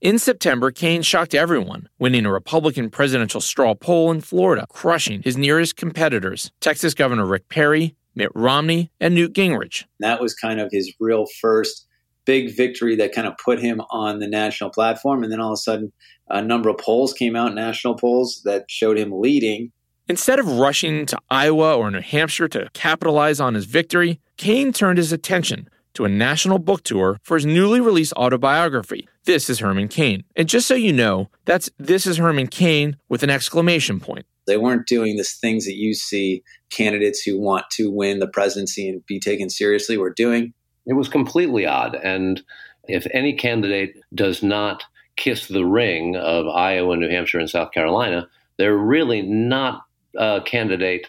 In 0.00 0.18
September, 0.18 0.70
Cain 0.70 1.02
shocked 1.02 1.34
everyone, 1.34 1.88
winning 1.98 2.26
a 2.26 2.32
Republican 2.32 2.90
presidential 2.90 3.40
straw 3.40 3.74
poll 3.74 4.10
in 4.10 4.20
Florida, 4.20 4.66
crushing 4.68 5.22
his 5.22 5.36
nearest 5.36 5.76
competitors 5.76 6.50
Texas 6.60 6.92
Governor 6.92 7.24
Rick 7.24 7.48
Perry, 7.48 7.94
Mitt 8.16 8.30
Romney, 8.34 8.90
and 9.00 9.14
Newt 9.14 9.32
Gingrich. 9.32 9.84
That 10.00 10.20
was 10.20 10.34
kind 10.34 10.60
of 10.60 10.70
his 10.72 10.92
real 10.98 11.26
first 11.40 11.86
big 12.24 12.56
victory 12.56 12.96
that 12.96 13.12
kind 13.12 13.26
of 13.26 13.34
put 13.42 13.60
him 13.60 13.80
on 13.90 14.18
the 14.18 14.28
national 14.28 14.70
platform. 14.70 15.22
And 15.22 15.32
then 15.32 15.40
all 15.40 15.52
of 15.52 15.54
a 15.54 15.58
sudden, 15.58 15.92
a 16.28 16.42
number 16.42 16.68
of 16.68 16.78
polls 16.78 17.12
came 17.12 17.36
out, 17.36 17.54
national 17.54 17.94
polls, 17.96 18.42
that 18.44 18.64
showed 18.68 18.98
him 18.98 19.10
leading. 19.12 19.72
Instead 20.08 20.38
of 20.38 20.46
rushing 20.46 21.06
to 21.06 21.18
Iowa 21.30 21.76
or 21.76 21.90
New 21.90 22.00
Hampshire 22.00 22.48
to 22.48 22.68
capitalize 22.74 23.40
on 23.40 23.54
his 23.54 23.64
victory, 23.64 24.20
Cain 24.36 24.72
turned 24.72 24.98
his 24.98 25.12
attention 25.12 25.68
to 25.94 26.04
a 26.04 26.08
national 26.08 26.58
book 26.58 26.82
tour 26.82 27.18
for 27.22 27.36
his 27.36 27.46
newly 27.46 27.80
released 27.80 28.12
autobiography, 28.14 29.08
This 29.24 29.48
is 29.48 29.60
Herman 29.60 29.88
Cain. 29.88 30.24
And 30.36 30.48
just 30.48 30.66
so 30.66 30.74
you 30.74 30.92
know, 30.92 31.30
that's 31.44 31.70
This 31.78 32.06
is 32.06 32.18
Herman 32.18 32.48
Cain 32.48 32.96
with 33.08 33.22
an 33.22 33.30
exclamation 33.30 34.00
point. 34.00 34.26
They 34.46 34.58
weren't 34.58 34.86
doing 34.86 35.16
the 35.16 35.24
things 35.24 35.64
that 35.64 35.76
you 35.76 35.94
see 35.94 36.42
candidates 36.70 37.22
who 37.22 37.40
want 37.40 37.64
to 37.72 37.90
win 37.90 38.18
the 38.18 38.28
presidency 38.28 38.88
and 38.88 39.06
be 39.06 39.18
taken 39.18 39.48
seriously 39.48 39.96
were 39.96 40.12
doing. 40.12 40.52
It 40.86 40.94
was 40.94 41.08
completely 41.08 41.66
odd. 41.66 41.94
And 41.94 42.42
if 42.84 43.06
any 43.12 43.34
candidate 43.34 43.96
does 44.14 44.42
not 44.42 44.84
kiss 45.16 45.48
the 45.48 45.64
ring 45.64 46.16
of 46.16 46.46
Iowa, 46.48 46.96
New 46.96 47.08
Hampshire, 47.08 47.38
and 47.38 47.48
South 47.48 47.72
Carolina, 47.72 48.28
they're 48.58 48.76
really 48.76 49.22
not 49.22 49.82
a 50.16 50.40
candidate 50.44 51.06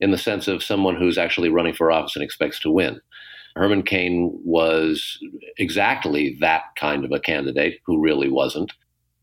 in 0.00 0.10
the 0.10 0.18
sense 0.18 0.46
of 0.46 0.62
someone 0.62 0.96
who's 0.96 1.18
actually 1.18 1.48
running 1.48 1.74
for 1.74 1.90
office 1.90 2.16
and 2.16 2.22
expects 2.22 2.60
to 2.60 2.70
win. 2.70 3.00
Herman 3.56 3.82
Cain 3.82 4.38
was 4.44 5.18
exactly 5.56 6.36
that 6.40 6.62
kind 6.76 7.04
of 7.04 7.12
a 7.12 7.20
candidate 7.20 7.80
who 7.86 8.00
really 8.00 8.30
wasn't. 8.30 8.72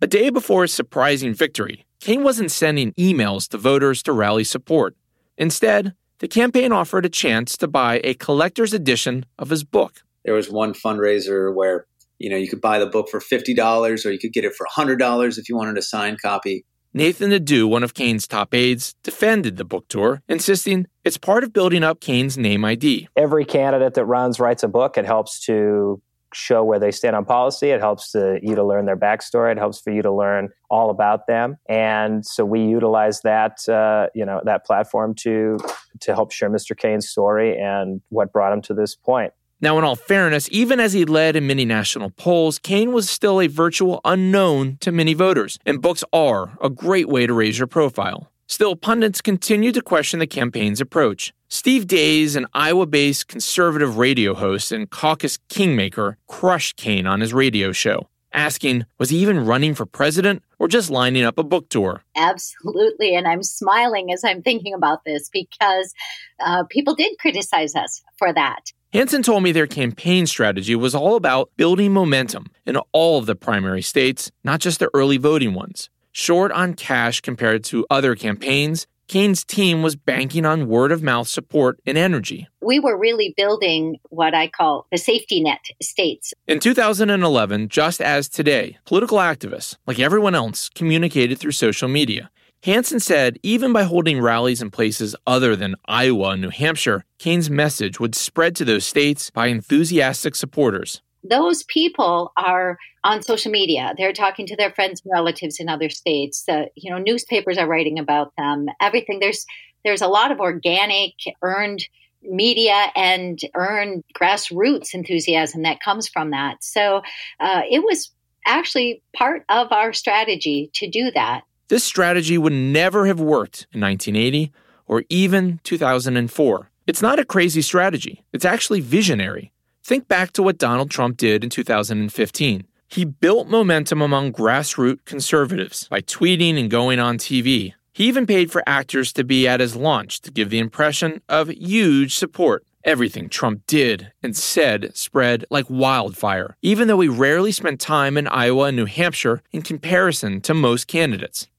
A 0.01 0.07
day 0.07 0.31
before 0.31 0.63
his 0.63 0.74
surprising 0.74 1.33
victory, 1.33 1.86
Cain 2.00 2.24
wasn't 2.24 2.51
sending 2.51 2.93
emails 2.93 3.48
to 3.50 3.57
voters 3.57 4.01
to 4.03 4.12
rally 4.12 4.43
support. 4.43 4.95
Instead, 5.38 5.93
the 6.20 6.27
campaign 6.27 6.72
offered 6.72 7.05
a 7.05 7.10
chance 7.10 7.58
to 7.58 7.67
buy 7.67 8.00
a 8.03 8.13
collector's 8.13 8.74
edition 8.74 9.25
of 9.38 9.50
his 9.50 9.63
book. 9.63 10.03
There 10.25 10.34
was 10.34 10.50
one 10.50 10.74
fundraiser 10.74 11.53
where 11.53 11.86
you 12.20 12.29
know 12.29 12.38
you 12.38 12.48
could 12.48 12.62
buy 12.62 12.79
the 12.79 12.86
book 12.86 13.10
for 13.10 13.20
fifty 13.20 13.53
dollars, 13.53 14.05
or 14.05 14.12
you 14.12 14.20
could 14.20 14.34
get 14.34 14.46
it 14.46 14.53
for 14.53 14.65
hundred 14.70 14.98
dollars 14.98 15.38
if 15.38 15.50
you 15.50 15.55
wanted 15.55 15.77
a 15.77 15.82
signed 15.82 16.22
copy. 16.22 16.65
Nathan 16.96 17.32
Nadu, 17.32 17.67
one 17.67 17.84
of 17.84 17.96
Cain's 17.96 18.27
top 18.27 18.53
aides, 18.53 18.93
defended 19.01 19.58
the 19.58 19.65
book 19.65 19.88
tour, 19.88 20.22
insisting 20.29 20.86
it's 21.03 21.17
part 21.17 21.43
of 21.43 21.51
building 21.51 21.84
up 21.84 22.00
Cain's 22.00 22.38
name 22.38 22.63
ID. 22.63 23.10
Every 23.17 23.46
candidate 23.46 23.96
that 23.96 24.05
runs 24.05 24.39
writes 24.39 24.62
a 24.62 24.67
book. 24.67 24.98
It 24.98 25.05
helps 25.05 25.43
to 25.46 26.01
show 26.33 26.63
where 26.63 26.79
they 26.79 26.91
stand 26.91 27.15
on 27.15 27.25
policy. 27.25 27.69
It 27.69 27.79
helps 27.79 28.11
to, 28.11 28.39
you 28.41 28.55
to 28.55 28.63
learn 28.63 28.85
their 28.85 28.97
backstory. 28.97 29.51
It 29.51 29.57
helps 29.57 29.79
for 29.79 29.91
you 29.91 30.01
to 30.01 30.11
learn 30.11 30.49
all 30.69 30.89
about 30.89 31.27
them. 31.27 31.57
And 31.67 32.25
so 32.25 32.45
we 32.45 32.61
utilize 32.61 33.21
that, 33.21 33.67
uh, 33.69 34.07
you 34.13 34.25
know, 34.25 34.41
that 34.45 34.65
platform 34.65 35.13
to 35.15 35.57
to 36.01 36.15
help 36.15 36.31
share 36.31 36.49
Mr. 36.49 36.75
Cain's 36.75 37.07
story 37.07 37.57
and 37.57 38.01
what 38.09 38.33
brought 38.33 38.51
him 38.51 38.61
to 38.63 38.73
this 38.73 38.95
point. 38.95 39.31
Now, 39.61 39.77
in 39.77 39.85
all 39.85 39.95
fairness, 39.95 40.49
even 40.51 40.81
as 40.81 40.91
he 40.91 41.05
led 41.05 41.37
in 41.37 41.47
many 41.47 41.63
national 41.63 42.09
polls, 42.09 42.59
Cain 42.59 42.91
was 42.91 43.09
still 43.09 43.39
a 43.39 43.47
virtual 43.47 44.01
unknown 44.03 44.77
to 44.81 44.91
many 44.91 45.13
voters, 45.13 45.57
and 45.65 45.81
books 45.81 46.03
are 46.11 46.57
a 46.61 46.69
great 46.69 47.07
way 47.07 47.25
to 47.25 47.33
raise 47.33 47.57
your 47.57 47.67
profile. 47.67 48.32
Still, 48.47 48.75
pundits 48.75 49.21
continue 49.21 49.71
to 49.71 49.81
question 49.81 50.19
the 50.19 50.27
campaign's 50.27 50.81
approach. 50.81 51.33
Steve 51.47 51.88
Deace, 51.88 52.35
an 52.35 52.45
Iowa 52.53 52.85
based 52.85 53.27
conservative 53.27 53.97
radio 53.97 54.33
host 54.33 54.71
and 54.71 54.89
caucus 54.89 55.38
kingmaker, 55.50 56.17
crushed 56.27 56.75
Cain 56.77 57.07
on 57.07 57.21
his 57.21 57.33
radio 57.33 57.71
show, 57.71 58.09
asking, 58.33 58.85
was 58.97 59.12
he 59.12 59.17
even 59.17 59.45
running 59.45 59.75
for 59.75 59.85
president 59.85 60.43
or 60.59 60.67
just 60.67 60.89
lining 60.89 61.23
up 61.23 61.38
a 61.38 61.43
book 61.43 61.69
tour? 61.69 62.03
Absolutely. 62.15 63.15
And 63.15 63.27
I'm 63.27 63.43
smiling 63.43 64.12
as 64.12 64.23
I'm 64.23 64.41
thinking 64.41 64.73
about 64.73 65.05
this 65.05 65.29
because 65.29 65.93
uh, 66.39 66.63
people 66.69 66.95
did 66.95 67.17
criticize 67.19 67.75
us 67.75 68.01
for 68.17 68.33
that. 68.33 68.71
Hansen 68.91 69.23
told 69.23 69.41
me 69.41 69.51
their 69.51 69.65
campaign 69.65 70.27
strategy 70.27 70.75
was 70.75 70.93
all 70.93 71.15
about 71.15 71.50
building 71.57 71.91
momentum 71.93 72.45
in 72.65 72.77
all 72.91 73.17
of 73.17 73.25
the 73.25 73.35
primary 73.35 73.81
states, 73.81 74.31
not 74.43 74.59
just 74.59 74.79
the 74.79 74.89
early 74.93 75.17
voting 75.17 75.53
ones. 75.55 75.89
Short 76.15 76.51
on 76.51 76.75
cash 76.75 77.22
compared 77.22 77.63
to 77.65 77.88
other 77.89 78.15
campaigns, 78.15 78.86
Cain's 79.08 79.43
team 79.43 79.82
was 79.82 79.96
banking 79.96 80.46
on 80.46 80.67
word 80.67 80.91
of 80.91 81.01
mouth 81.01 81.27
support 81.27 81.79
and 81.88 81.98
energy. 81.98 82.48
We 82.62 82.79
were 82.79 82.96
really 82.96 83.34
building 83.36 83.98
what 84.12 84.36
I 84.36 84.48
call 84.48 84.86
the 84.91 85.00
safety 85.00 85.41
net 85.41 85.60
states. 85.82 86.32
In 86.48 86.60
2011, 86.60 87.67
just 87.67 88.00
as 88.00 88.29
today, 88.29 88.77
political 88.86 89.17
activists, 89.17 89.75
like 89.88 89.98
everyone 89.98 90.36
else, 90.36 90.70
communicated 90.70 91.39
through 91.39 91.51
social 91.51 91.88
media. 91.88 92.29
Hansen 92.63 93.01
said 93.01 93.39
even 93.43 93.74
by 93.74 93.84
holding 93.84 94.22
rallies 94.22 94.62
in 94.62 94.72
places 94.72 95.17
other 95.27 95.55
than 95.55 95.75
Iowa 95.86 96.29
and 96.29 96.41
New 96.43 96.50
Hampshire, 96.50 97.03
Cain's 97.20 97.50
message 97.50 98.00
would 98.00 98.15
spread 98.15 98.55
to 98.55 98.65
those 98.65 98.86
states 98.86 99.32
by 99.32 99.48
enthusiastic 99.48 100.36
supporters. 100.36 101.01
Those 101.23 101.63
people 101.63 102.33
are 102.35 102.77
on 103.03 103.21
social 103.21 103.51
media. 103.51 103.93
They're 103.97 104.13
talking 104.13 104.45
to 104.47 104.55
their 104.55 104.71
friends 104.71 105.01
and 105.03 105.11
relatives 105.13 105.59
in 105.59 105.69
other 105.69 105.89
states. 105.89 106.43
Uh, 106.47 106.65
you 106.75 106.91
know, 106.91 106.97
newspapers 106.97 107.57
are 107.57 107.67
writing 107.67 107.99
about 107.99 108.33
them. 108.37 108.67
Everything 108.81 109.19
there's 109.19 109.45
there's 109.85 110.01
a 110.01 110.07
lot 110.07 110.31
of 110.31 110.39
organic 110.39 111.13
earned 111.41 111.85
media 112.21 112.87
and 112.95 113.39
earned 113.55 114.03
grassroots 114.17 114.93
enthusiasm 114.93 115.63
that 115.63 115.81
comes 115.81 116.07
from 116.07 116.31
that. 116.31 116.63
So 116.63 117.01
uh, 117.39 117.61
it 117.69 117.83
was 117.83 118.11
actually 118.45 119.01
part 119.15 119.43
of 119.49 119.71
our 119.71 119.93
strategy 119.93 120.69
to 120.73 120.89
do 120.89 121.11
that. 121.11 121.43
This 121.67 121.83
strategy 121.83 122.37
would 122.37 122.53
never 122.53 123.07
have 123.07 123.19
worked 123.19 123.67
in 123.71 123.81
1980 123.81 124.51
or 124.85 125.03
even 125.09 125.59
2004. 125.63 126.69
It's 126.85 127.01
not 127.01 127.19
a 127.19 127.25
crazy 127.25 127.61
strategy, 127.61 128.23
it's 128.33 128.45
actually 128.45 128.81
visionary. 128.81 129.52
Think 129.85 130.07
back 130.07 130.31
to 130.33 130.43
what 130.43 130.57
Donald 130.57 130.89
Trump 130.89 131.17
did 131.17 131.43
in 131.43 131.49
2015. 131.49 132.63
He 132.87 133.03
built 133.03 133.49
momentum 133.49 134.01
among 134.01 134.31
grassroots 134.31 135.03
conservatives 135.03 135.89
by 135.89 135.99
tweeting 135.99 136.57
and 136.57 136.71
going 136.71 136.99
on 136.99 137.17
TV. 137.17 137.73
He 137.91 138.05
even 138.05 138.25
paid 138.25 138.49
for 138.49 138.63
actors 138.65 139.11
to 139.11 139.25
be 139.25 139.45
at 139.45 139.59
his 139.59 139.75
launch 139.75 140.21
to 140.21 140.31
give 140.31 140.49
the 140.49 140.59
impression 140.59 141.21
of 141.27 141.49
huge 141.49 142.15
support. 142.15 142.63
Everything 142.85 143.27
Trump 143.27 143.67
did 143.67 144.13
and 144.23 144.37
said 144.37 144.95
spread 144.95 145.43
like 145.49 145.65
wildfire, 145.69 146.55
even 146.61 146.87
though 146.87 147.01
he 147.01 147.09
rarely 147.09 147.51
spent 147.51 147.81
time 147.81 148.17
in 148.17 148.27
Iowa 148.29 148.67
and 148.67 148.77
New 148.77 148.85
Hampshire 148.85 149.41
in 149.51 149.63
comparison 149.63 150.39
to 150.41 150.53
most 150.53 150.87
candidates. 150.87 151.49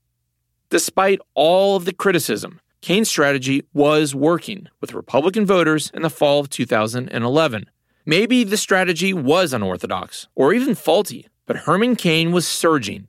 Despite 0.70 1.20
all 1.34 1.76
of 1.76 1.84
the 1.84 1.92
criticism, 1.92 2.60
Cain's 2.80 3.10
strategy 3.10 3.64
was 3.74 4.14
working 4.14 4.68
with 4.80 4.94
Republican 4.94 5.44
voters 5.44 5.90
in 5.92 6.00
the 6.00 6.10
fall 6.10 6.40
of 6.40 6.48
2011. 6.48 7.66
Maybe 8.06 8.44
the 8.44 8.58
strategy 8.58 9.14
was 9.14 9.54
unorthodox 9.54 10.28
or 10.34 10.52
even 10.52 10.74
faulty, 10.74 11.28
but 11.46 11.56
Herman 11.56 11.96
Cain 11.96 12.32
was 12.32 12.46
surging. 12.46 13.08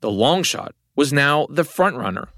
The 0.00 0.12
long 0.12 0.44
shot 0.44 0.76
was 0.94 1.12
now 1.12 1.48
the 1.50 1.64
frontrunner. 1.64 2.28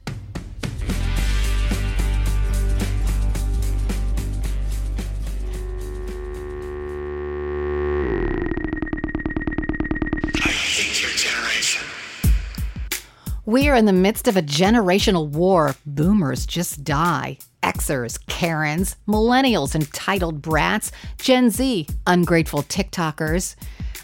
We 13.45 13.69
are 13.69 13.75
in 13.75 13.85
the 13.85 13.92
midst 13.92 14.26
of 14.26 14.38
a 14.38 14.42
generational 14.42 15.28
war. 15.28 15.75
Boomers 15.85 16.47
just 16.47 16.83
die. 16.83 17.37
Xers, 17.62 18.18
Karens, 18.26 18.96
millennials, 19.06 19.74
entitled 19.74 20.42
brats, 20.42 20.92
Gen 21.18 21.50
Z, 21.50 21.86
ungrateful 22.06 22.62
TikTokers. 22.64 23.56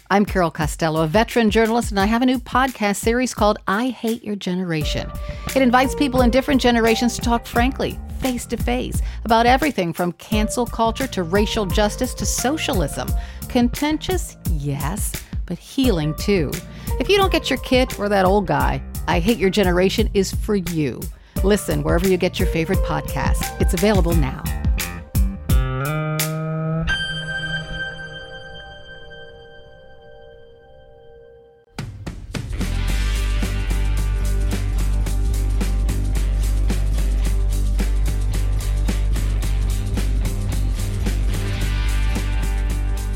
I'm 0.09 0.25
Carol 0.25 0.51
Costello, 0.51 1.03
a 1.03 1.07
veteran 1.07 1.49
journalist, 1.49 1.91
and 1.91 1.99
I 1.99 2.05
have 2.05 2.21
a 2.21 2.25
new 2.25 2.39
podcast 2.39 2.97
series 2.97 3.33
called 3.33 3.57
I 3.67 3.89
Hate 3.89 4.23
Your 4.23 4.37
Generation. 4.37 5.11
It 5.53 5.61
invites 5.61 5.95
people 5.95 6.21
in 6.21 6.29
different 6.29 6.61
generations 6.61 7.15
to 7.15 7.21
talk 7.21 7.45
frankly, 7.45 7.99
face 8.21 8.45
to 8.45 8.57
face, 8.57 9.01
about 9.25 9.45
everything 9.45 9.91
from 9.91 10.13
cancel 10.13 10.65
culture 10.65 11.07
to 11.07 11.23
racial 11.23 11.65
justice 11.65 12.13
to 12.13 12.25
socialism. 12.25 13.09
Contentious? 13.49 14.37
Yes, 14.51 15.11
but 15.45 15.57
healing 15.57 16.15
too. 16.15 16.51
If 16.99 17.09
you 17.09 17.17
don't 17.17 17.31
get 17.31 17.49
your 17.49 17.59
kid 17.59 17.93
or 17.99 18.07
that 18.07 18.25
old 18.25 18.47
guy, 18.47 18.81
I 19.09 19.19
Hate 19.19 19.37
Your 19.37 19.49
Generation 19.49 20.09
is 20.13 20.33
for 20.33 20.55
you. 20.55 21.01
Listen 21.47 21.81
wherever 21.81 22.09
you 22.09 22.17
get 22.17 22.39
your 22.39 22.47
favorite 22.49 22.79
podcast. 22.79 23.61
It's 23.61 23.73
available 23.73 24.13
now. 24.13 24.43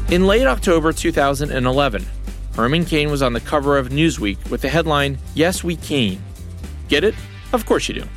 In 0.10 0.26
late 0.26 0.48
October 0.48 0.94
2011, 0.94 2.06
Herman 2.56 2.86
Cain 2.86 3.12
was 3.12 3.22
on 3.22 3.34
the 3.34 3.42
cover 3.42 3.78
of 3.78 3.90
Newsweek 3.90 4.50
with 4.50 4.62
the 4.62 4.70
headline, 4.70 5.18
Yes, 5.36 5.66
We 5.66 5.76
Cain. 5.76 6.22
Get 6.88 7.04
it? 7.04 7.14
Of 7.52 7.66
course 7.66 7.90
you 7.90 7.96
do. 7.96 8.08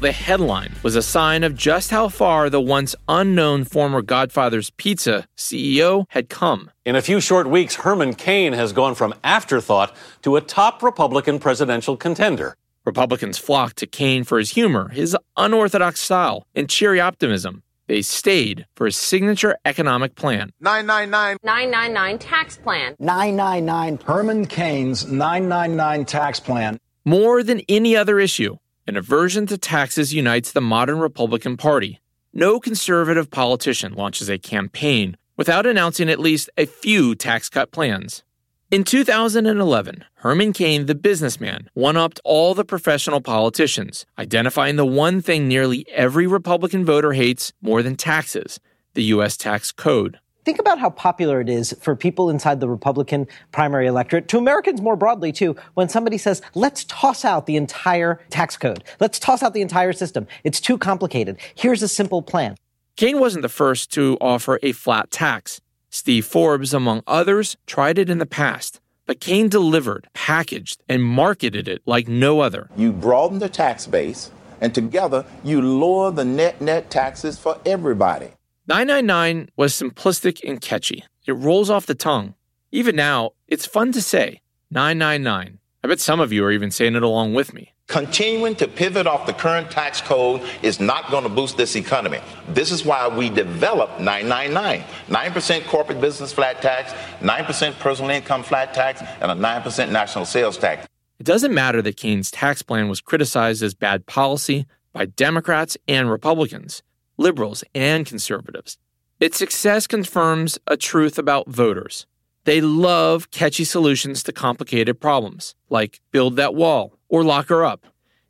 The 0.00 0.12
headline 0.12 0.72
was 0.82 0.96
a 0.96 1.02
sign 1.02 1.44
of 1.44 1.54
just 1.54 1.90
how 1.90 2.08
far 2.08 2.48
the 2.48 2.58
once 2.58 2.96
unknown 3.06 3.64
former 3.64 4.00
Godfather's 4.00 4.70
Pizza 4.70 5.26
CEO 5.36 6.06
had 6.08 6.30
come. 6.30 6.70
In 6.86 6.96
a 6.96 7.02
few 7.02 7.20
short 7.20 7.50
weeks, 7.50 7.74
Herman 7.74 8.14
Cain 8.14 8.54
has 8.54 8.72
gone 8.72 8.94
from 8.94 9.12
afterthought 9.22 9.94
to 10.22 10.36
a 10.36 10.40
top 10.40 10.82
Republican 10.82 11.38
presidential 11.38 11.98
contender. 11.98 12.56
Republicans 12.86 13.36
flocked 13.36 13.76
to 13.76 13.86
Cain 13.86 14.24
for 14.24 14.38
his 14.38 14.52
humor, 14.52 14.88
his 14.88 15.14
unorthodox 15.36 16.00
style, 16.00 16.46
and 16.54 16.70
cheery 16.70 16.98
optimism. 16.98 17.62
They 17.86 18.00
stayed 18.00 18.64
for 18.76 18.86
his 18.86 18.96
signature 18.96 19.58
economic 19.66 20.14
plan. 20.14 20.50
999 20.60 21.36
999 21.42 22.18
tax 22.18 22.56
plan. 22.56 22.96
999 22.98 23.98
Herman 24.06 24.46
Cain's 24.46 25.06
999 25.06 26.06
tax 26.06 26.40
plan. 26.40 26.80
More 27.04 27.42
than 27.42 27.60
any 27.68 27.94
other 27.96 28.18
issue, 28.18 28.56
an 28.90 28.96
aversion 28.96 29.46
to 29.46 29.56
taxes 29.56 30.12
unites 30.12 30.50
the 30.50 30.60
modern 30.60 30.98
Republican 30.98 31.56
Party. 31.56 32.00
No 32.32 32.58
conservative 32.58 33.30
politician 33.30 33.94
launches 33.94 34.28
a 34.28 34.36
campaign 34.36 35.16
without 35.36 35.64
announcing 35.64 36.10
at 36.10 36.18
least 36.18 36.50
a 36.58 36.66
few 36.66 37.14
tax 37.14 37.48
cut 37.48 37.70
plans. 37.70 38.24
In 38.68 38.82
2011, 38.82 40.04
Herman 40.14 40.52
Cain, 40.52 40.86
the 40.86 40.96
businessman, 40.96 41.70
one 41.72 41.96
upped 41.96 42.18
all 42.24 42.52
the 42.52 42.64
professional 42.64 43.20
politicians, 43.20 44.06
identifying 44.18 44.74
the 44.74 44.84
one 44.84 45.22
thing 45.22 45.46
nearly 45.46 45.86
every 45.90 46.26
Republican 46.26 46.84
voter 46.84 47.12
hates 47.12 47.52
more 47.62 47.84
than 47.84 47.94
taxes 47.94 48.58
the 48.94 49.04
U.S. 49.14 49.36
tax 49.36 49.70
code. 49.70 50.18
Think 50.50 50.58
about 50.58 50.80
how 50.80 50.90
popular 50.90 51.40
it 51.40 51.48
is 51.48 51.76
for 51.80 51.94
people 51.94 52.28
inside 52.28 52.58
the 52.58 52.68
Republican 52.68 53.28
primary 53.52 53.86
electorate, 53.86 54.26
to 54.26 54.36
Americans 54.36 54.82
more 54.82 54.96
broadly 54.96 55.30
too, 55.30 55.54
when 55.74 55.88
somebody 55.88 56.18
says, 56.18 56.42
let's 56.56 56.82
toss 56.86 57.24
out 57.24 57.46
the 57.46 57.54
entire 57.54 58.20
tax 58.30 58.56
code. 58.56 58.82
Let's 58.98 59.20
toss 59.20 59.44
out 59.44 59.54
the 59.54 59.60
entire 59.60 59.92
system. 59.92 60.26
It's 60.42 60.60
too 60.60 60.76
complicated. 60.76 61.38
Here's 61.54 61.84
a 61.84 61.88
simple 61.88 62.20
plan. 62.20 62.56
Cain 62.96 63.20
wasn't 63.20 63.42
the 63.42 63.48
first 63.48 63.92
to 63.92 64.18
offer 64.20 64.58
a 64.60 64.72
flat 64.72 65.12
tax. 65.12 65.60
Steve 65.88 66.26
Forbes, 66.26 66.74
among 66.74 67.04
others, 67.06 67.56
tried 67.68 67.96
it 67.96 68.10
in 68.10 68.18
the 68.18 68.26
past, 68.26 68.80
but 69.06 69.20
Cain 69.20 69.48
delivered, 69.48 70.08
packaged, 70.14 70.82
and 70.88 71.04
marketed 71.04 71.68
it 71.68 71.80
like 71.86 72.08
no 72.08 72.40
other. 72.40 72.68
You 72.76 72.90
broaden 72.90 73.38
the 73.38 73.48
tax 73.48 73.86
base, 73.86 74.32
and 74.60 74.74
together 74.74 75.24
you 75.44 75.62
lower 75.62 76.10
the 76.10 76.24
net 76.24 76.60
net 76.60 76.90
taxes 76.90 77.38
for 77.38 77.60
everybody. 77.64 78.32
999 78.66 79.50
was 79.56 79.72
simplistic 79.72 80.40
and 80.48 80.60
catchy. 80.60 81.04
It 81.26 81.32
rolls 81.32 81.70
off 81.70 81.86
the 81.86 81.94
tongue. 81.94 82.34
Even 82.70 82.94
now, 82.94 83.32
it's 83.48 83.66
fun 83.66 83.90
to 83.92 84.02
say 84.02 84.42
999. 84.70 85.58
I 85.82 85.88
bet 85.88 85.98
some 85.98 86.20
of 86.20 86.32
you 86.32 86.44
are 86.44 86.52
even 86.52 86.70
saying 86.70 86.94
it 86.94 87.02
along 87.02 87.34
with 87.34 87.54
me. 87.54 87.72
Continuing 87.86 88.54
to 88.56 88.68
pivot 88.68 89.06
off 89.06 89.26
the 89.26 89.32
current 89.32 89.70
tax 89.70 90.00
code 90.00 90.42
is 90.62 90.78
not 90.78 91.10
going 91.10 91.24
to 91.24 91.28
boost 91.28 91.56
this 91.56 91.74
economy. 91.74 92.20
This 92.48 92.70
is 92.70 92.84
why 92.84 93.08
we 93.08 93.30
developed 93.30 93.98
999 93.98 94.84
9% 95.08 95.66
corporate 95.66 96.00
business 96.00 96.32
flat 96.32 96.62
tax, 96.62 96.92
9% 97.20 97.78
personal 97.80 98.10
income 98.10 98.42
flat 98.44 98.74
tax, 98.74 99.02
and 99.20 99.32
a 99.32 99.34
9% 99.34 99.90
national 99.90 100.26
sales 100.26 100.56
tax. 100.56 100.86
It 101.18 101.24
doesn't 101.26 101.52
matter 101.52 101.82
that 101.82 101.96
Cain's 101.96 102.30
tax 102.30 102.62
plan 102.62 102.88
was 102.88 103.00
criticized 103.00 103.62
as 103.62 103.74
bad 103.74 104.06
policy 104.06 104.66
by 104.92 105.06
Democrats 105.06 105.76
and 105.88 106.10
Republicans, 106.10 106.82
liberals 107.20 107.62
and 107.74 108.06
conservatives. 108.06 108.78
Its 109.20 109.36
success 109.36 109.86
confirms 109.86 110.58
a 110.66 110.76
truth 110.76 111.18
about 111.18 111.48
voters. 111.48 112.06
They 112.44 112.62
love 112.62 113.30
catchy 113.30 113.64
solutions 113.64 114.22
to 114.22 114.32
complicated 114.32 114.98
problems, 114.98 115.54
like 115.68 116.00
build 116.10 116.36
that 116.36 116.54
wall 116.54 116.98
or 117.08 117.22
lock 117.22 117.48
her 117.48 117.64
up. 117.64 117.86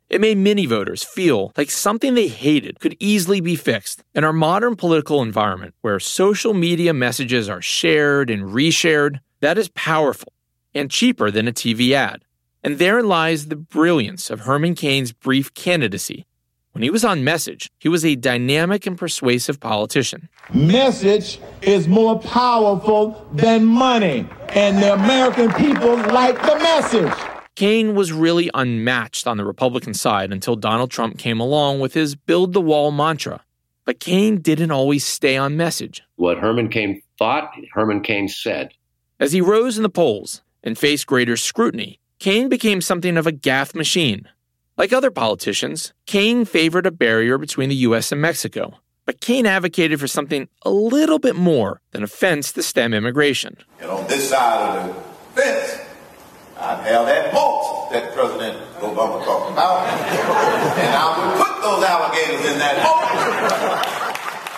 It 0.09 0.19
made 0.19 0.37
many 0.37 0.65
voters 0.65 1.03
feel 1.03 1.53
like 1.55 1.71
something 1.71 2.13
they 2.13 2.27
hated 2.27 2.81
could 2.81 2.97
easily 2.99 3.39
be 3.39 3.55
fixed. 3.55 4.03
In 4.13 4.25
our 4.25 4.33
modern 4.33 4.75
political 4.75 5.21
environment, 5.21 5.73
where 5.79 6.01
social 6.01 6.53
media 6.53 6.93
messages 6.93 7.47
are 7.47 7.61
shared 7.61 8.29
and 8.29 8.43
reshared, 8.43 9.21
that 9.39 9.57
is 9.57 9.69
powerful 9.69 10.33
and 10.75 10.91
cheaper 10.91 11.31
than 11.31 11.47
a 11.47 11.53
TV 11.53 11.93
ad. 11.93 12.25
And 12.61 12.77
therein 12.77 13.07
lies 13.07 13.47
the 13.47 13.55
brilliance 13.55 14.29
of 14.29 14.41
Herman 14.41 14.75
Cain's 14.75 15.13
brief 15.13 15.53
candidacy. 15.53 16.25
When 16.73 16.83
he 16.83 16.89
was 16.89 17.03
on 17.03 17.23
message, 17.25 17.69
he 17.79 17.89
was 17.89 18.05
a 18.05 18.15
dynamic 18.15 18.87
and 18.87 18.97
persuasive 18.97 19.59
politician. 19.59 20.29
Message 20.53 21.39
is 21.61 21.87
more 21.87 22.17
powerful 22.19 23.27
than 23.33 23.65
money, 23.65 24.25
and 24.49 24.81
the 24.81 24.93
American 24.93 25.51
people 25.53 25.97
like 25.97 26.41
the 26.41 26.55
message. 26.59 27.13
Cain 27.55 27.93
was 27.93 28.13
really 28.13 28.49
unmatched 28.53 29.27
on 29.27 29.35
the 29.35 29.43
Republican 29.43 29.93
side 29.93 30.31
until 30.31 30.55
Donald 30.55 30.89
Trump 30.89 31.17
came 31.17 31.41
along 31.41 31.81
with 31.81 31.93
his 31.93 32.15
build 32.15 32.53
the 32.53 32.61
wall 32.61 32.91
mantra. 32.91 33.43
But 33.83 33.99
Cain 33.99 34.41
didn't 34.41 34.71
always 34.71 35.03
stay 35.03 35.35
on 35.35 35.57
message. 35.57 36.01
What 36.15 36.37
Herman 36.37 36.69
Cain 36.69 37.01
thought, 37.19 37.51
Herman 37.73 38.01
Cain 38.01 38.29
said. 38.29 38.71
As 39.19 39.33
he 39.33 39.41
rose 39.41 39.75
in 39.75 39.83
the 39.83 39.89
polls 39.89 40.41
and 40.63 40.77
faced 40.77 41.05
greater 41.05 41.35
scrutiny, 41.35 41.99
Cain 42.19 42.47
became 42.47 42.79
something 42.79 43.17
of 43.17 43.27
a 43.27 43.31
gaffe 43.31 43.75
machine. 43.75 44.29
Like 44.81 44.93
other 44.93 45.11
politicians, 45.11 45.93
Cain 46.07 46.43
favored 46.43 46.87
a 46.87 46.91
barrier 46.91 47.37
between 47.37 47.69
the 47.69 47.75
U.S. 47.75 48.11
and 48.11 48.19
Mexico. 48.19 48.79
But 49.05 49.21
Cain 49.21 49.45
advocated 49.45 49.99
for 49.99 50.07
something 50.07 50.49
a 50.63 50.71
little 50.71 51.19
bit 51.19 51.35
more 51.35 51.81
than 51.91 52.01
a 52.01 52.07
fence 52.07 52.51
to 52.53 52.63
stem 52.63 52.91
immigration. 52.91 53.57
And 53.79 53.91
on 53.91 54.07
this 54.07 54.31
side 54.31 54.79
of 54.79 54.87
the 54.87 54.93
fence, 55.39 55.81
I'd 56.57 56.83
have 56.87 57.05
that 57.05 57.31
moat 57.31 57.91
that 57.91 58.11
President 58.15 58.57
Obama 58.79 59.23
talked 59.23 59.51
about, 59.51 59.85
and 59.85 60.95
I 60.95 61.05
would 61.15 61.37
put 61.45 61.61
those 61.61 61.83
alligators 61.83 62.51
in 62.51 62.57
that 62.57 62.81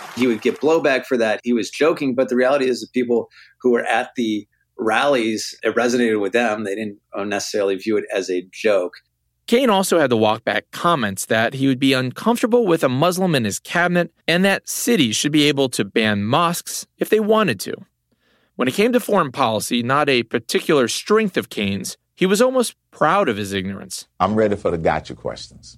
moat. 0.07 0.17
He 0.17 0.25
would 0.27 0.41
get 0.41 0.61
blowback 0.61 1.05
for 1.05 1.17
that. 1.17 1.41
He 1.43 1.51
was 1.51 1.69
joking, 1.69 2.15
but 2.15 2.29
the 2.29 2.37
reality 2.37 2.69
is 2.69 2.79
the 2.79 2.87
people 2.93 3.27
who 3.59 3.71
were 3.71 3.83
at 3.83 4.11
the 4.15 4.47
rallies, 4.79 5.53
it 5.63 5.75
resonated 5.75 6.21
with 6.21 6.31
them. 6.31 6.63
They 6.63 6.75
didn't 6.75 6.99
necessarily 7.13 7.75
view 7.75 7.97
it 7.97 8.05
as 8.15 8.29
a 8.29 8.47
joke. 8.53 8.93
Cain 9.45 9.69
also 9.69 9.99
had 9.99 10.09
to 10.09 10.15
walk 10.15 10.45
back 10.45 10.71
comments 10.71 11.25
that 11.25 11.53
he 11.53 11.67
would 11.67 11.79
be 11.79 11.93
uncomfortable 11.93 12.65
with 12.65 12.83
a 12.83 12.89
Muslim 12.89 13.35
in 13.35 13.43
his 13.43 13.59
cabinet 13.59 14.11
and 14.27 14.45
that 14.45 14.69
cities 14.69 15.15
should 15.15 15.33
be 15.33 15.47
able 15.47 15.67
to 15.69 15.83
ban 15.83 16.23
mosques 16.23 16.87
if 16.97 17.09
they 17.09 17.19
wanted 17.19 17.59
to. 17.61 17.75
When 18.55 18.67
it 18.67 18.73
came 18.73 18.93
to 18.93 18.99
foreign 18.99 19.31
policy, 19.31 19.83
not 19.83 20.09
a 20.09 20.23
particular 20.23 20.87
strength 20.87 21.37
of 21.37 21.49
Cain's, 21.49 21.97
he 22.15 22.25
was 22.25 22.41
almost 22.41 22.75
proud 22.91 23.27
of 23.27 23.37
his 23.37 23.51
ignorance. 23.51 24.07
I'm 24.19 24.35
ready 24.35 24.55
for 24.55 24.71
the 24.71 24.77
gotcha 24.77 25.15
questions. 25.15 25.77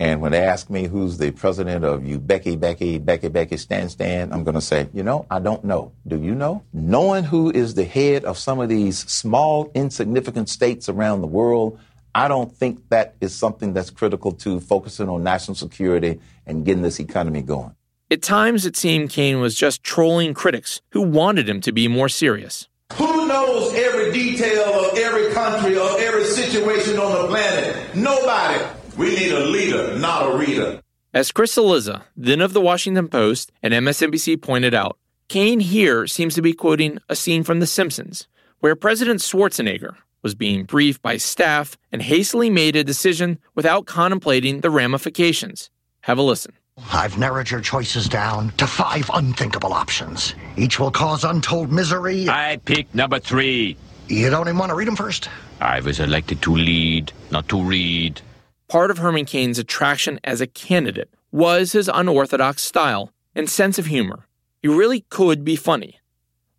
And 0.00 0.20
when 0.20 0.32
they 0.32 0.42
ask 0.42 0.68
me 0.70 0.86
who's 0.86 1.18
the 1.18 1.30
president 1.30 1.84
of 1.84 2.04
you, 2.04 2.18
Becky, 2.18 2.56
Becky, 2.56 2.98
Becky, 2.98 3.28
Becky, 3.28 3.56
Stan, 3.56 3.88
Stan, 3.88 4.32
I'm 4.32 4.42
going 4.42 4.56
to 4.56 4.60
say, 4.60 4.88
you 4.92 5.04
know, 5.04 5.24
I 5.30 5.38
don't 5.38 5.62
know. 5.64 5.92
Do 6.06 6.20
you 6.20 6.34
know? 6.34 6.64
Knowing 6.72 7.22
who 7.22 7.50
is 7.52 7.74
the 7.74 7.84
head 7.84 8.24
of 8.24 8.36
some 8.36 8.58
of 8.58 8.68
these 8.68 8.98
small, 8.98 9.70
insignificant 9.74 10.48
states 10.48 10.88
around 10.88 11.20
the 11.20 11.28
world, 11.28 11.78
I 12.14 12.28
don't 12.28 12.54
think 12.54 12.88
that 12.90 13.16
is 13.20 13.34
something 13.34 13.72
that's 13.72 13.90
critical 13.90 14.32
to 14.32 14.60
focusing 14.60 15.08
on 15.08 15.24
national 15.24 15.56
security 15.56 16.20
and 16.46 16.64
getting 16.64 16.82
this 16.82 17.00
economy 17.00 17.42
going. 17.42 17.74
At 18.10 18.22
times, 18.22 18.64
it 18.66 18.76
seemed 18.76 19.10
Cain 19.10 19.40
was 19.40 19.56
just 19.56 19.82
trolling 19.82 20.34
critics 20.34 20.80
who 20.90 21.02
wanted 21.02 21.48
him 21.48 21.60
to 21.62 21.72
be 21.72 21.88
more 21.88 22.08
serious. 22.08 22.68
Who 22.92 23.26
knows 23.26 23.74
every 23.74 24.12
detail 24.12 24.62
of 24.62 24.98
every 24.98 25.32
country, 25.32 25.76
of 25.76 25.98
every 25.98 26.24
situation 26.24 26.98
on 26.98 27.22
the 27.22 27.28
planet? 27.28 27.96
Nobody. 27.96 28.62
We 28.96 29.16
need 29.16 29.32
a 29.32 29.40
leader, 29.40 29.98
not 29.98 30.32
a 30.32 30.36
reader. 30.36 30.80
As 31.12 31.32
Chris 31.32 31.56
Cillizza, 31.56 32.02
then 32.16 32.40
of 32.40 32.52
the 32.52 32.60
Washington 32.60 33.08
Post 33.08 33.50
and 33.62 33.74
MSNBC, 33.74 34.40
pointed 34.40 34.74
out, 34.74 34.98
Cain 35.28 35.58
here 35.58 36.06
seems 36.06 36.34
to 36.34 36.42
be 36.42 36.52
quoting 36.52 36.98
a 37.08 37.16
scene 37.16 37.42
from 37.42 37.58
The 37.58 37.66
Simpsons, 37.66 38.28
where 38.60 38.76
President 38.76 39.20
Schwarzenegger 39.20 39.96
was 40.24 40.34
being 40.34 40.64
briefed 40.64 41.02
by 41.02 41.18
staff 41.18 41.78
and 41.92 42.02
hastily 42.02 42.50
made 42.50 42.74
a 42.74 42.82
decision 42.82 43.38
without 43.54 43.86
contemplating 43.86 44.62
the 44.62 44.70
ramifications. 44.70 45.70
Have 46.00 46.18
a 46.18 46.22
listen. 46.22 46.54
I've 46.92 47.18
narrowed 47.18 47.50
your 47.50 47.60
choices 47.60 48.08
down 48.08 48.50
to 48.56 48.66
five 48.66 49.08
unthinkable 49.14 49.72
options. 49.72 50.34
Each 50.56 50.80
will 50.80 50.90
cause 50.90 51.22
untold 51.22 51.70
misery. 51.70 52.28
I 52.28 52.58
pick 52.64 52.92
number 52.92 53.20
three. 53.20 53.76
You 54.08 54.28
don't 54.30 54.48
even 54.48 54.58
want 54.58 54.70
to 54.70 54.74
read 54.74 54.88
them 54.88 54.96
first? 54.96 55.28
I 55.60 55.80
was 55.80 56.00
elected 56.00 56.42
to 56.42 56.56
lead, 56.56 57.12
not 57.30 57.48
to 57.50 57.62
read. 57.62 58.20
Part 58.68 58.90
of 58.90 58.98
Herman 58.98 59.24
Cain's 59.24 59.58
attraction 59.58 60.18
as 60.24 60.40
a 60.40 60.46
candidate 60.46 61.10
was 61.30 61.72
his 61.72 61.88
unorthodox 61.88 62.62
style 62.62 63.12
and 63.34 63.48
sense 63.48 63.78
of 63.78 63.86
humor. 63.86 64.26
He 64.62 64.68
really 64.68 65.02
could 65.10 65.44
be 65.44 65.56
funny. 65.56 66.00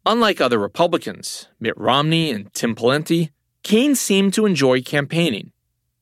Unlike 0.06 0.40
other 0.40 0.60
Republicans, 0.60 1.48
Mitt 1.60 1.78
Romney 1.78 2.32
and 2.32 2.54
Tim 2.54 2.76
Pawlenty, 2.76 3.32
Cain 3.66 3.96
seemed 3.96 4.32
to 4.36 4.46
enjoy 4.46 4.84
campaigning. 4.84 5.52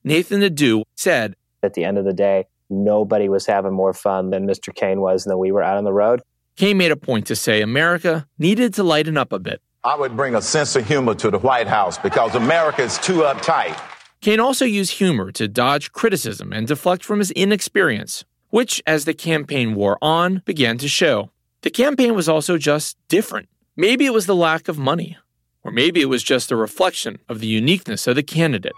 Nathan 0.04 0.40
Nadeau 0.40 0.84
said, 0.96 1.34
At 1.62 1.72
the 1.72 1.82
end 1.82 1.96
of 1.96 2.04
the 2.04 2.12
day, 2.12 2.44
nobody 2.68 3.30
was 3.30 3.46
having 3.46 3.72
more 3.72 3.94
fun 3.94 4.28
than 4.28 4.46
Mr. 4.46 4.72
Cain 4.72 5.00
was 5.00 5.24
and 5.24 5.30
then 5.30 5.38
we 5.38 5.50
were 5.50 5.62
out 5.62 5.78
on 5.78 5.84
the 5.84 5.92
road. 5.94 6.20
Cain 6.56 6.76
made 6.76 6.90
a 6.90 6.96
point 6.96 7.26
to 7.28 7.34
say 7.34 7.62
America 7.62 8.28
needed 8.38 8.74
to 8.74 8.82
lighten 8.82 9.16
up 9.16 9.32
a 9.32 9.38
bit. 9.38 9.62
I 9.82 9.96
would 9.96 10.14
bring 10.14 10.34
a 10.34 10.42
sense 10.42 10.76
of 10.76 10.86
humor 10.86 11.14
to 11.14 11.30
the 11.30 11.38
White 11.38 11.66
House 11.66 11.96
because 11.96 12.34
America 12.34 12.82
is 12.82 12.98
too 12.98 13.20
uptight. 13.20 13.80
Cain 14.20 14.40
also 14.40 14.66
used 14.66 14.98
humor 14.98 15.32
to 15.32 15.48
dodge 15.48 15.90
criticism 15.92 16.52
and 16.52 16.66
deflect 16.66 17.02
from 17.02 17.18
his 17.18 17.30
inexperience, 17.30 18.26
which, 18.50 18.82
as 18.86 19.06
the 19.06 19.14
campaign 19.14 19.74
wore 19.74 19.96
on, 20.02 20.42
began 20.44 20.76
to 20.76 20.86
show. 20.86 21.30
The 21.62 21.70
campaign 21.70 22.14
was 22.14 22.28
also 22.28 22.58
just 22.58 22.98
different. 23.08 23.48
Maybe 23.74 24.04
it 24.04 24.12
was 24.12 24.26
the 24.26 24.36
lack 24.36 24.68
of 24.68 24.76
money, 24.76 25.16
or 25.64 25.72
maybe 25.72 26.00
it 26.00 26.08
was 26.08 26.22
just 26.22 26.52
a 26.52 26.56
reflection 26.56 27.18
of 27.28 27.40
the 27.40 27.46
uniqueness 27.46 28.06
of 28.06 28.16
the 28.16 28.22
candidate. 28.22 28.74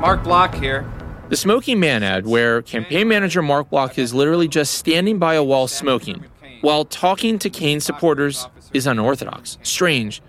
Mark 0.00 0.24
Block 0.24 0.54
here. 0.54 0.90
The 1.28 1.36
Smoking 1.36 1.78
Man 1.78 2.02
ad, 2.02 2.26
where 2.26 2.62
campaign 2.62 3.08
manager 3.08 3.42
Mark 3.42 3.68
Block 3.68 3.98
is 3.98 4.14
literally 4.14 4.48
just 4.48 4.74
standing 4.74 5.18
by 5.18 5.34
a 5.34 5.44
wall 5.44 5.68
smoking 5.68 6.24
while 6.62 6.86
talking 6.86 7.38
to 7.40 7.50
Cain 7.50 7.80
supporters, 7.80 8.48
is 8.72 8.86
unorthodox, 8.86 9.58
strange, 9.62 10.22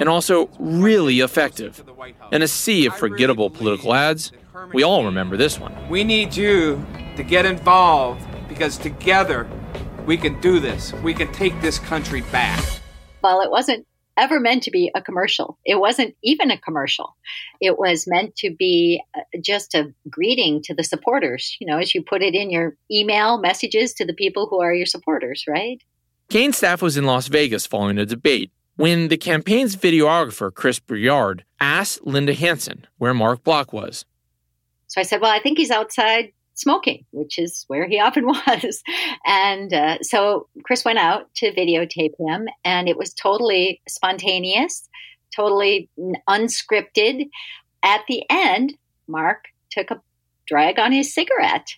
and 0.00 0.08
also 0.08 0.48
really 0.58 1.20
effective. 1.20 1.84
In 2.32 2.40
a 2.42 2.48
sea 2.48 2.86
of 2.86 2.96
forgettable 2.96 3.50
political 3.50 3.92
ads, 3.92 4.32
we 4.72 4.82
all 4.82 5.04
remember 5.04 5.36
this 5.36 5.60
one. 5.60 5.74
We 5.88 6.04
need 6.04 6.34
you 6.34 6.84
to 7.16 7.22
get 7.22 7.44
involved 7.44 8.26
because 8.48 8.78
together 8.78 9.48
we 10.06 10.16
can 10.16 10.40
do 10.40 10.58
this. 10.58 10.94
We 10.94 11.12
can 11.12 11.30
take 11.32 11.60
this 11.60 11.78
country 11.78 12.22
back. 12.32 12.64
Well, 13.28 13.42
it 13.42 13.50
wasn't 13.50 13.86
ever 14.16 14.40
meant 14.40 14.62
to 14.62 14.70
be 14.70 14.90
a 14.94 15.02
commercial. 15.02 15.58
It 15.66 15.78
wasn't 15.78 16.16
even 16.24 16.50
a 16.50 16.56
commercial. 16.56 17.14
It 17.60 17.78
was 17.78 18.06
meant 18.06 18.34
to 18.36 18.50
be 18.50 19.02
uh, 19.14 19.20
just 19.44 19.74
a 19.74 19.92
greeting 20.08 20.62
to 20.62 20.74
the 20.74 20.82
supporters, 20.82 21.54
you 21.60 21.66
know, 21.66 21.76
as 21.76 21.94
you 21.94 22.02
put 22.02 22.22
it 22.22 22.34
in 22.34 22.50
your 22.50 22.74
email 22.90 23.38
messages 23.38 23.92
to 23.94 24.06
the 24.06 24.14
people 24.14 24.46
who 24.46 24.62
are 24.62 24.72
your 24.72 24.86
supporters, 24.86 25.44
right? 25.46 25.82
Cain's 26.30 26.56
staff 26.56 26.80
was 26.80 26.96
in 26.96 27.04
Las 27.04 27.28
Vegas 27.28 27.66
following 27.66 27.98
a 27.98 28.06
debate 28.06 28.50
when 28.76 29.08
the 29.08 29.18
campaign's 29.18 29.76
videographer, 29.76 30.52
Chris 30.52 30.78
Briard, 30.78 31.44
asked 31.60 32.06
Linda 32.06 32.32
Hansen 32.32 32.86
where 32.96 33.12
Mark 33.12 33.44
Block 33.44 33.74
was. 33.74 34.06
So 34.86 35.02
I 35.02 35.04
said, 35.04 35.20
Well, 35.20 35.30
I 35.30 35.40
think 35.40 35.58
he's 35.58 35.70
outside 35.70 36.32
smoking, 36.58 37.04
which 37.12 37.38
is 37.38 37.64
where 37.68 37.88
he 37.88 38.00
often 38.06 38.26
was. 38.26 38.82
And 39.26 39.72
uh, 39.72 39.98
so 40.02 40.48
Chris 40.64 40.84
went 40.84 40.98
out 40.98 41.32
to 41.36 41.52
videotape 41.52 42.14
him, 42.18 42.48
and 42.64 42.88
it 42.88 42.96
was 42.96 43.14
totally 43.14 43.80
spontaneous, 43.88 44.88
totally 45.34 45.88
unscripted. 46.28 47.28
At 47.82 48.02
the 48.08 48.24
end, 48.28 48.74
Mark 49.06 49.44
took 49.70 49.90
a 49.90 50.00
drag 50.46 50.78
on 50.78 50.92
his 50.92 51.14
cigarette. 51.14 51.68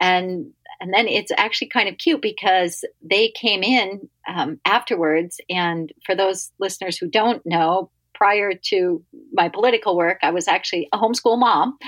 And 0.00 0.52
and 0.80 0.94
then 0.94 1.08
it's 1.08 1.32
actually 1.36 1.68
kind 1.68 1.88
of 1.88 1.98
cute 1.98 2.22
because 2.22 2.84
they 3.02 3.32
came 3.34 3.64
in 3.64 4.08
um, 4.28 4.60
afterwards. 4.64 5.40
And 5.50 5.92
for 6.06 6.14
those 6.14 6.52
listeners 6.60 6.96
who 6.96 7.08
don't 7.08 7.44
know, 7.44 7.90
prior 8.18 8.52
to 8.52 9.02
my 9.32 9.48
political 9.48 9.96
work, 9.96 10.18
I 10.22 10.32
was 10.32 10.48
actually 10.48 10.88
a 10.92 10.98
homeschool 10.98 11.38
mom, 11.38 11.78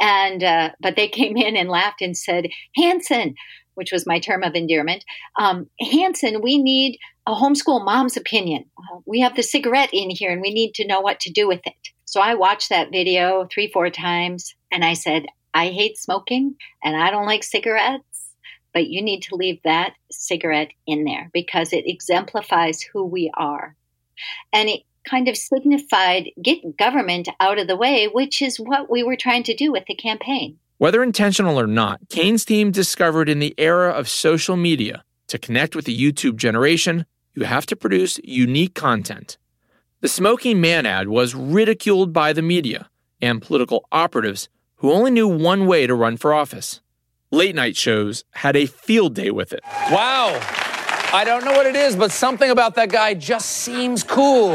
and 0.00 0.42
uh, 0.42 0.70
but 0.80 0.96
they 0.96 1.08
came 1.20 1.36
in 1.36 1.56
and 1.56 1.68
laughed 1.68 2.00
and 2.00 2.16
said, 2.16 2.48
"Hansen," 2.74 3.34
which 3.74 3.92
was 3.92 4.06
my 4.06 4.18
term 4.18 4.42
of 4.42 4.54
endearment. 4.54 5.04
Um, 5.38 5.68
Hansen, 5.80 6.40
we 6.42 6.58
need 6.58 6.98
a 7.26 7.34
homeschool 7.34 7.84
mom's 7.84 8.16
opinion. 8.16 8.64
Uh, 8.78 9.00
we 9.06 9.20
have 9.20 9.36
the 9.36 9.42
cigarette 9.42 9.90
in 9.92 10.10
here, 10.10 10.32
and 10.32 10.40
we 10.40 10.52
need 10.52 10.74
to 10.74 10.86
know 10.86 11.00
what 11.00 11.20
to 11.20 11.32
do 11.32 11.46
with 11.46 11.60
it. 11.64 11.88
So 12.06 12.20
I 12.20 12.34
watched 12.34 12.70
that 12.70 12.90
video 12.90 13.46
three, 13.52 13.70
four 13.70 13.90
times, 13.90 14.54
and 14.72 14.84
I 14.84 14.94
said, 14.94 15.26
"I 15.52 15.68
hate 15.68 15.98
smoking, 15.98 16.56
and 16.82 16.96
I 16.96 17.10
don't 17.10 17.26
like 17.26 17.44
cigarettes." 17.44 18.02
But 18.72 18.88
you 18.88 19.02
need 19.02 19.20
to 19.24 19.36
leave 19.36 19.60
that 19.62 19.92
cigarette 20.10 20.72
in 20.84 21.04
there 21.04 21.30
because 21.32 21.72
it 21.72 21.86
exemplifies 21.86 22.82
who 22.82 23.04
we 23.04 23.30
are. 23.36 23.76
And 24.52 24.68
it 24.68 24.80
kind 25.08 25.28
of 25.28 25.36
signified 25.36 26.30
get 26.42 26.76
government 26.76 27.28
out 27.40 27.58
of 27.58 27.66
the 27.66 27.76
way, 27.76 28.06
which 28.06 28.42
is 28.42 28.58
what 28.58 28.90
we 28.90 29.02
were 29.02 29.16
trying 29.16 29.42
to 29.44 29.54
do 29.54 29.72
with 29.72 29.84
the 29.86 29.94
campaign. 29.94 30.58
Whether 30.78 31.02
intentional 31.02 31.58
or 31.58 31.66
not, 31.66 32.00
Cain's 32.08 32.44
team 32.44 32.70
discovered 32.70 33.28
in 33.28 33.38
the 33.38 33.54
era 33.58 33.90
of 33.90 34.08
social 34.08 34.56
media 34.56 35.04
to 35.28 35.38
connect 35.38 35.76
with 35.76 35.84
the 35.84 35.96
YouTube 35.96 36.36
generation, 36.36 37.06
you 37.34 37.44
have 37.44 37.66
to 37.66 37.76
produce 37.76 38.18
unique 38.24 38.74
content. 38.74 39.38
The 40.00 40.08
Smoking 40.08 40.60
Man 40.60 40.84
ad 40.84 41.08
was 41.08 41.34
ridiculed 41.34 42.12
by 42.12 42.32
the 42.32 42.42
media 42.42 42.90
and 43.22 43.40
political 43.40 43.86
operatives 43.90 44.48
who 44.76 44.92
only 44.92 45.10
knew 45.10 45.28
one 45.28 45.66
way 45.66 45.86
to 45.86 45.94
run 45.94 46.16
for 46.16 46.34
office. 46.34 46.80
Late 47.30 47.54
night 47.54 47.76
shows 47.76 48.24
had 48.32 48.54
a 48.54 48.66
field 48.66 49.14
day 49.14 49.30
with 49.30 49.52
it. 49.52 49.60
Wow. 49.90 50.40
I 51.14 51.22
don't 51.22 51.44
know 51.44 51.52
what 51.52 51.66
it 51.66 51.76
is, 51.76 51.94
but 51.94 52.10
something 52.10 52.50
about 52.50 52.74
that 52.74 52.88
guy 52.88 53.14
just 53.14 53.48
seems 53.48 54.02
cool. 54.02 54.50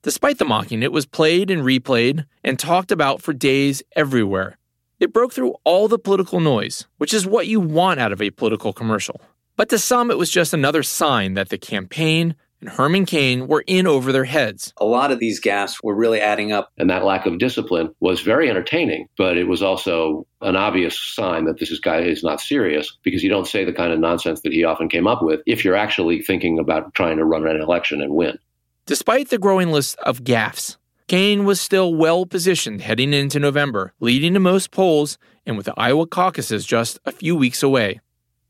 Despite 0.00 0.38
the 0.38 0.46
mocking, 0.46 0.82
it 0.82 0.92
was 0.92 1.04
played 1.04 1.50
and 1.50 1.60
replayed 1.60 2.24
and 2.42 2.58
talked 2.58 2.90
about 2.90 3.20
for 3.20 3.34
days 3.34 3.82
everywhere. 3.94 4.56
It 4.98 5.12
broke 5.12 5.34
through 5.34 5.56
all 5.64 5.88
the 5.88 5.98
political 5.98 6.40
noise, 6.40 6.86
which 6.96 7.12
is 7.12 7.26
what 7.26 7.48
you 7.48 7.60
want 7.60 8.00
out 8.00 8.12
of 8.12 8.22
a 8.22 8.30
political 8.30 8.72
commercial. 8.72 9.20
But 9.56 9.68
to 9.68 9.78
some, 9.78 10.10
it 10.10 10.16
was 10.16 10.30
just 10.30 10.54
another 10.54 10.82
sign 10.82 11.34
that 11.34 11.50
the 11.50 11.58
campaign 11.58 12.34
and 12.62 12.70
Herman 12.70 13.06
Cain 13.06 13.48
were 13.48 13.64
in 13.66 13.86
over 13.88 14.12
their 14.12 14.24
heads. 14.24 14.72
A 14.78 14.84
lot 14.84 15.10
of 15.10 15.18
these 15.18 15.40
gaffes 15.40 15.82
were 15.82 15.94
really 15.94 16.20
adding 16.20 16.52
up. 16.52 16.70
And 16.78 16.88
that 16.88 17.04
lack 17.04 17.26
of 17.26 17.38
discipline 17.38 17.92
was 17.98 18.20
very 18.20 18.48
entertaining, 18.48 19.08
but 19.18 19.36
it 19.36 19.48
was 19.48 19.62
also 19.62 20.26
an 20.40 20.56
obvious 20.56 20.98
sign 20.98 21.44
that 21.46 21.58
this 21.58 21.76
guy 21.80 22.00
is 22.02 22.22
not 22.22 22.40
serious 22.40 22.96
because 23.02 23.22
you 23.22 23.28
don't 23.28 23.48
say 23.48 23.64
the 23.64 23.72
kind 23.72 23.92
of 23.92 23.98
nonsense 23.98 24.42
that 24.42 24.52
he 24.52 24.62
often 24.62 24.88
came 24.88 25.08
up 25.08 25.22
with 25.22 25.40
if 25.44 25.64
you're 25.64 25.76
actually 25.76 26.22
thinking 26.22 26.58
about 26.58 26.94
trying 26.94 27.16
to 27.16 27.24
run 27.24 27.46
an 27.46 27.60
election 27.60 28.00
and 28.00 28.14
win. 28.14 28.38
Despite 28.86 29.30
the 29.30 29.38
growing 29.38 29.72
list 29.72 29.98
of 29.98 30.22
gaffes, 30.22 30.76
Cain 31.08 31.44
was 31.44 31.60
still 31.60 31.92
well 31.92 32.24
positioned 32.26 32.80
heading 32.80 33.12
into 33.12 33.40
November, 33.40 33.92
leading 33.98 34.34
to 34.34 34.40
most 34.40 34.70
polls 34.70 35.18
and 35.44 35.56
with 35.56 35.66
the 35.66 35.74
Iowa 35.76 36.06
caucuses 36.06 36.64
just 36.64 37.00
a 37.04 37.10
few 37.10 37.34
weeks 37.34 37.62
away. 37.62 38.00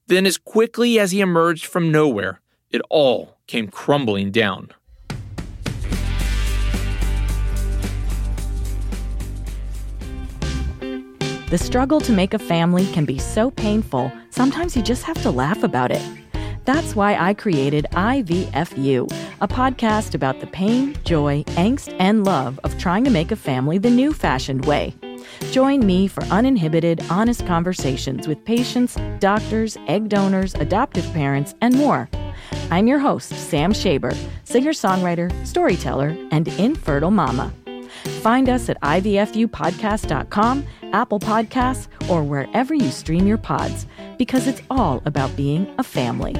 Then, 0.06 0.26
as 0.26 0.36
quickly 0.36 0.98
as 0.98 1.12
he 1.12 1.20
emerged 1.20 1.64
from 1.64 1.90
nowhere, 1.90 2.41
it 2.72 2.82
all 2.90 3.36
came 3.46 3.68
crumbling 3.68 4.30
down. 4.30 4.70
The 11.50 11.58
struggle 11.58 12.00
to 12.00 12.12
make 12.12 12.32
a 12.32 12.38
family 12.38 12.86
can 12.92 13.04
be 13.04 13.18
so 13.18 13.50
painful, 13.50 14.10
sometimes 14.30 14.74
you 14.74 14.82
just 14.82 15.02
have 15.02 15.20
to 15.20 15.30
laugh 15.30 15.62
about 15.62 15.90
it. 15.90 16.02
That's 16.64 16.96
why 16.96 17.14
I 17.16 17.34
created 17.34 17.86
IVFU, 17.92 19.12
a 19.42 19.48
podcast 19.48 20.14
about 20.14 20.40
the 20.40 20.46
pain, 20.46 20.96
joy, 21.04 21.42
angst, 21.48 21.94
and 21.98 22.24
love 22.24 22.58
of 22.64 22.78
trying 22.78 23.04
to 23.04 23.10
make 23.10 23.32
a 23.32 23.36
family 23.36 23.76
the 23.76 23.90
new 23.90 24.14
fashioned 24.14 24.64
way. 24.64 24.94
Join 25.50 25.84
me 25.84 26.06
for 26.06 26.22
uninhibited, 26.24 27.04
honest 27.10 27.46
conversations 27.46 28.26
with 28.26 28.42
patients, 28.46 28.96
doctors, 29.18 29.76
egg 29.88 30.08
donors, 30.08 30.54
adoptive 30.54 31.04
parents, 31.12 31.54
and 31.60 31.74
more. 31.74 32.08
I'm 32.72 32.86
your 32.86 33.00
host, 33.00 33.28
Sam 33.34 33.74
Shaber, 33.74 34.16
singer 34.44 34.70
songwriter, 34.70 35.30
storyteller, 35.46 36.16
and 36.30 36.48
infertile 36.48 37.10
mama. 37.10 37.52
Find 38.22 38.48
us 38.48 38.70
at 38.70 38.80
IVFUpodcast.com, 38.80 40.64
Apple 40.94 41.20
Podcasts, 41.20 41.88
or 42.08 42.24
wherever 42.24 42.72
you 42.72 42.90
stream 42.90 43.26
your 43.26 43.36
pods, 43.36 43.84
because 44.16 44.46
it's 44.46 44.62
all 44.70 45.02
about 45.04 45.36
being 45.36 45.70
a 45.76 45.82
family. 45.82 46.34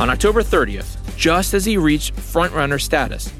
On 0.00 0.08
October 0.08 0.42
30th, 0.42 0.96
just 1.18 1.52
as 1.52 1.66
he 1.66 1.76
reached 1.76 2.16
frontrunner 2.16 2.80
status, 2.80 3.30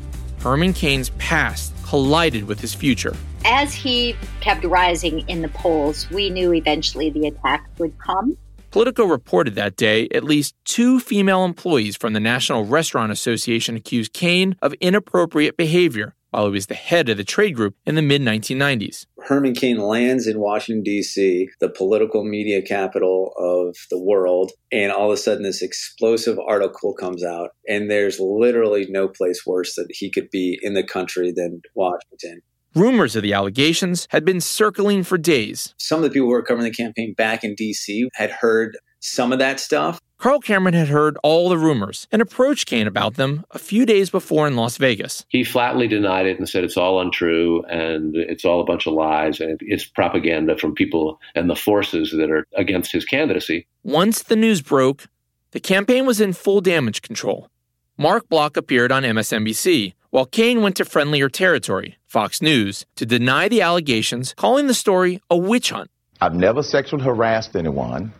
Herman 0.41 0.75
Cain's 0.75 1.09
past 1.17 1.73
collided 1.87 2.45
with 2.45 2.61
his 2.61 2.75
future. 2.75 3.17
as 3.47 3.73
he 3.73 4.15
kept 4.43 4.63
rising 4.65 5.27
in 5.27 5.41
the 5.41 5.49
polls, 5.49 6.07
we 6.11 6.29
knew 6.29 6.53
eventually 6.53 7.09
the 7.09 7.29
attack 7.29 7.67
would 7.79 7.99
come. 7.99 8.37
Politico 8.73 9.07
reported 9.07 9.55
that 9.55 9.77
day 9.77 10.07
at 10.15 10.23
least 10.23 10.55
two 10.67 11.01
female 11.01 11.47
employees 11.47 11.97
from 11.97 12.13
the 12.13 12.21
National 12.21 12.67
Restaurant 12.67 13.11
Association 13.11 13.75
accused 13.75 14.13
Cain 14.13 14.55
of 14.61 14.75
inappropriate 14.75 15.57
behavior 15.57 16.15
while 16.31 16.47
he 16.47 16.53
was 16.53 16.67
the 16.67 16.75
head 16.75 17.09
of 17.09 17.17
the 17.17 17.25
trade 17.25 17.55
group 17.55 17.77
in 17.87 17.95
the 17.95 18.03
mid 18.03 18.23
1990s. 18.23 19.07
Herman 19.23 19.55
Cain 19.55 19.79
lands 19.79 20.27
in 20.27 20.41
Washington, 20.41 20.83
D.C., 20.83 21.49
the 21.61 21.69
political 21.69 22.25
media 22.25 22.63
capital 22.63 23.33
of 23.37 23.77
the 23.91 23.99
world, 23.99 24.53
and 24.73 24.91
all 24.91 25.11
of 25.11 25.15
a 25.15 25.17
sudden 25.17 25.43
this 25.43 25.63
explosive 25.63 26.39
article 26.39 26.95
comes 26.95 27.25
out, 27.25 27.51
and 27.69 27.91
there's 27.91 28.19
literally 28.19 28.87
no 28.89 29.09
place 29.09 29.45
worse 29.47 29.75
that 29.75 29.89
he 29.91 30.11
could 30.11 30.31
be 30.31 30.59
in 30.63 30.75
the 30.75 30.85
country 30.85 31.33
than 31.35 31.63
Washington. 31.75 32.43
Rumors 32.75 33.17
of 33.17 33.23
the 33.23 33.33
allegations 33.33 34.07
had 34.11 34.25
been 34.25 34.41
circling 34.41 35.03
for 35.03 35.19
days. 35.19 35.75
Some 35.77 35.99
of 35.99 36.05
the 36.05 36.11
people 36.11 36.29
who 36.29 36.33
were 36.33 36.43
covering 36.43 36.71
the 36.71 36.77
campaign 36.77 37.15
back 37.15 37.43
in 37.43 37.57
D.C. 37.57 38.09
had 38.15 38.31
heard 38.31 38.79
some 39.01 39.33
of 39.33 39.41
that 39.41 39.59
stuff. 39.59 40.01
Carl 40.21 40.41
Cameron 40.41 40.75
had 40.75 40.89
heard 40.89 41.17
all 41.23 41.49
the 41.49 41.57
rumors 41.57 42.07
and 42.13 42.21
approached 42.21 42.69
Cain 42.69 42.87
about 42.87 43.15
them 43.15 43.43
a 43.53 43.59
few 43.59 43.87
days 43.87 44.11
before 44.11 44.47
in 44.47 44.55
Las 44.55 44.77
Vegas. 44.77 45.25
He 45.31 45.45
flatly 45.45 45.89
denied 45.89 46.27
it 46.27 46.39
and 46.39 46.47
said 46.47 46.63
it's 46.63 46.77
all 46.77 47.01
untrue 47.01 47.65
and 47.71 48.15
it's 48.15 48.45
all 48.45 48.61
a 48.61 48.65
bunch 48.65 48.87
of 48.87 48.93
lies 48.93 49.41
and 49.41 49.59
it's 49.63 49.87
propaganda 49.87 50.59
from 50.59 50.75
people 50.75 51.19
and 51.35 51.49
the 51.49 51.57
forces 51.57 52.11
that 52.11 52.31
are 52.31 52.47
against 52.55 52.93
his 52.93 53.07
candidacy. 53.07 53.67
Once 53.83 54.23
the 54.23 54.37
news 54.37 54.61
broke, 54.61 55.07
the 55.53 55.61
campaign 55.61 56.05
was 56.05 56.21
in 56.21 56.35
full 56.35 56.61
damage 56.61 57.01
control. 57.01 57.49
Mark 57.97 58.29
Block 58.29 58.59
appeared 58.59 58.93
on 58.93 59.05
MSNBC, 59.05 59.95
while 60.11 60.27
Cain 60.27 60.61
went 60.61 60.77
to 60.77 60.85
friendlier 60.85 61.31
territory, 61.31 61.97
Fox 62.07 62.43
News, 62.43 62.85
to 62.97 63.07
deny 63.07 63.49
the 63.49 63.63
allegations, 63.63 64.35
calling 64.35 64.67
the 64.67 64.75
story 64.75 65.23
a 65.31 65.37
witch 65.39 65.71
hunt. 65.71 65.91
I've 66.21 66.35
never 66.35 66.63
sexually 66.63 67.05
harassed 67.05 67.57
anyone. 67.57 68.13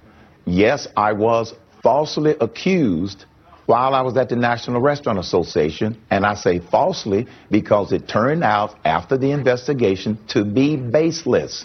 Yes, 0.47 0.89
I 0.97 1.13
was 1.13 1.55
falsely 1.83 2.37
accused 2.41 3.25
while 3.67 3.95
I 3.95 4.01
was 4.01 4.17
at 4.17 4.29
the 4.29 4.37
National 4.37 4.81
Restaurant 4.81 5.19
Association, 5.19 5.97
and 6.11 6.27
I 6.27 6.35
say 6.35 6.59
falsely 6.59 7.27
because 7.51 7.93
it 7.93 8.09
turned 8.09 8.43
out 8.43 8.77
after 8.85 9.17
the 9.17 9.31
investigation 9.31 10.19
to 10.29 10.45
be 10.45 10.77
baseless. 10.77 11.65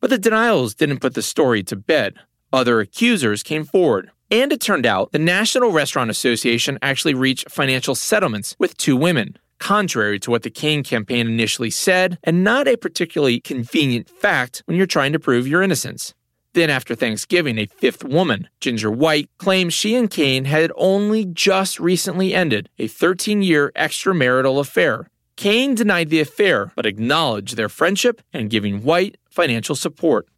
But 0.00 0.10
the 0.10 0.18
denials 0.18 0.74
didn't 0.74 1.00
put 1.00 1.14
the 1.14 1.22
story 1.22 1.62
to 1.64 1.76
bed. 1.76 2.16
Other 2.52 2.80
accusers 2.80 3.42
came 3.42 3.64
forward. 3.64 4.10
And 4.30 4.52
it 4.52 4.60
turned 4.60 4.84
out 4.84 5.12
the 5.12 5.18
National 5.18 5.70
Restaurant 5.70 6.10
Association 6.10 6.78
actually 6.82 7.14
reached 7.14 7.50
financial 7.50 7.94
settlements 7.94 8.56
with 8.58 8.76
two 8.76 8.96
women, 8.96 9.38
contrary 9.58 10.18
to 10.20 10.30
what 10.30 10.42
the 10.42 10.50
Cain 10.50 10.82
campaign 10.82 11.26
initially 11.26 11.70
said, 11.70 12.18
and 12.22 12.44
not 12.44 12.68
a 12.68 12.76
particularly 12.76 13.40
convenient 13.40 14.08
fact 14.08 14.62
when 14.66 14.76
you're 14.76 14.86
trying 14.86 15.12
to 15.12 15.18
prove 15.18 15.46
your 15.46 15.62
innocence. 15.62 16.14
Then, 16.54 16.70
after 16.70 16.94
Thanksgiving, 16.94 17.58
a 17.58 17.66
fifth 17.66 18.04
woman, 18.04 18.48
Ginger 18.60 18.90
White, 18.90 19.28
claims 19.38 19.74
she 19.74 19.96
and 19.96 20.08
Cain 20.08 20.44
had 20.44 20.70
only 20.76 21.24
just 21.24 21.80
recently 21.80 22.32
ended 22.32 22.70
a 22.78 22.86
13 22.86 23.42
year 23.42 23.72
extramarital 23.74 24.60
affair. 24.60 25.10
Cain 25.36 25.74
denied 25.74 26.10
the 26.10 26.20
affair, 26.20 26.72
but 26.76 26.86
acknowledged 26.86 27.56
their 27.56 27.68
friendship 27.68 28.22
and 28.32 28.50
giving 28.50 28.84
White 28.84 29.16
financial 29.28 29.74
support. 29.74 30.28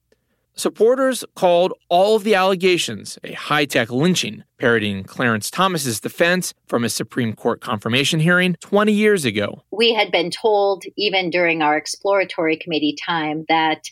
Supporters 0.59 1.23
called 1.35 1.75
all 1.91 2.17
of 2.17 2.25
the 2.25 2.35
allegations 2.35 3.19
a 3.23 3.35
high 3.35 3.67
tech 3.67 3.91
lynching, 3.91 4.43
parodying 4.57 5.05
Clarence 5.05 5.51
Thomas's 5.51 6.01
defense 6.01 6.55
from 6.67 6.83
a 6.83 6.89
Supreme 6.89 7.35
Court 7.35 7.61
confirmation 7.61 8.21
hearing 8.21 8.57
20 8.61 8.91
years 8.91 9.27
ago. 9.27 9.63
We 9.71 9.93
had 9.93 10.11
been 10.11 10.31
told, 10.31 10.85
even 10.97 11.29
during 11.29 11.61
our 11.61 11.77
exploratory 11.77 12.57
committee 12.57 12.97
time, 13.07 13.45
that 13.51 13.83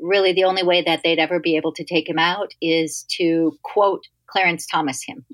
really 0.00 0.32
the 0.32 0.44
only 0.44 0.62
way 0.62 0.82
that 0.82 1.00
they'd 1.02 1.18
ever 1.18 1.40
be 1.40 1.56
able 1.56 1.72
to 1.74 1.84
take 1.84 2.08
him 2.08 2.18
out 2.18 2.52
is 2.60 3.04
to 3.10 3.58
quote 3.62 4.04
Clarence 4.26 4.66
Thomas 4.66 5.02
him 5.02 5.24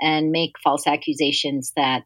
and 0.00 0.30
make 0.30 0.58
false 0.62 0.86
accusations 0.86 1.72
that 1.76 2.04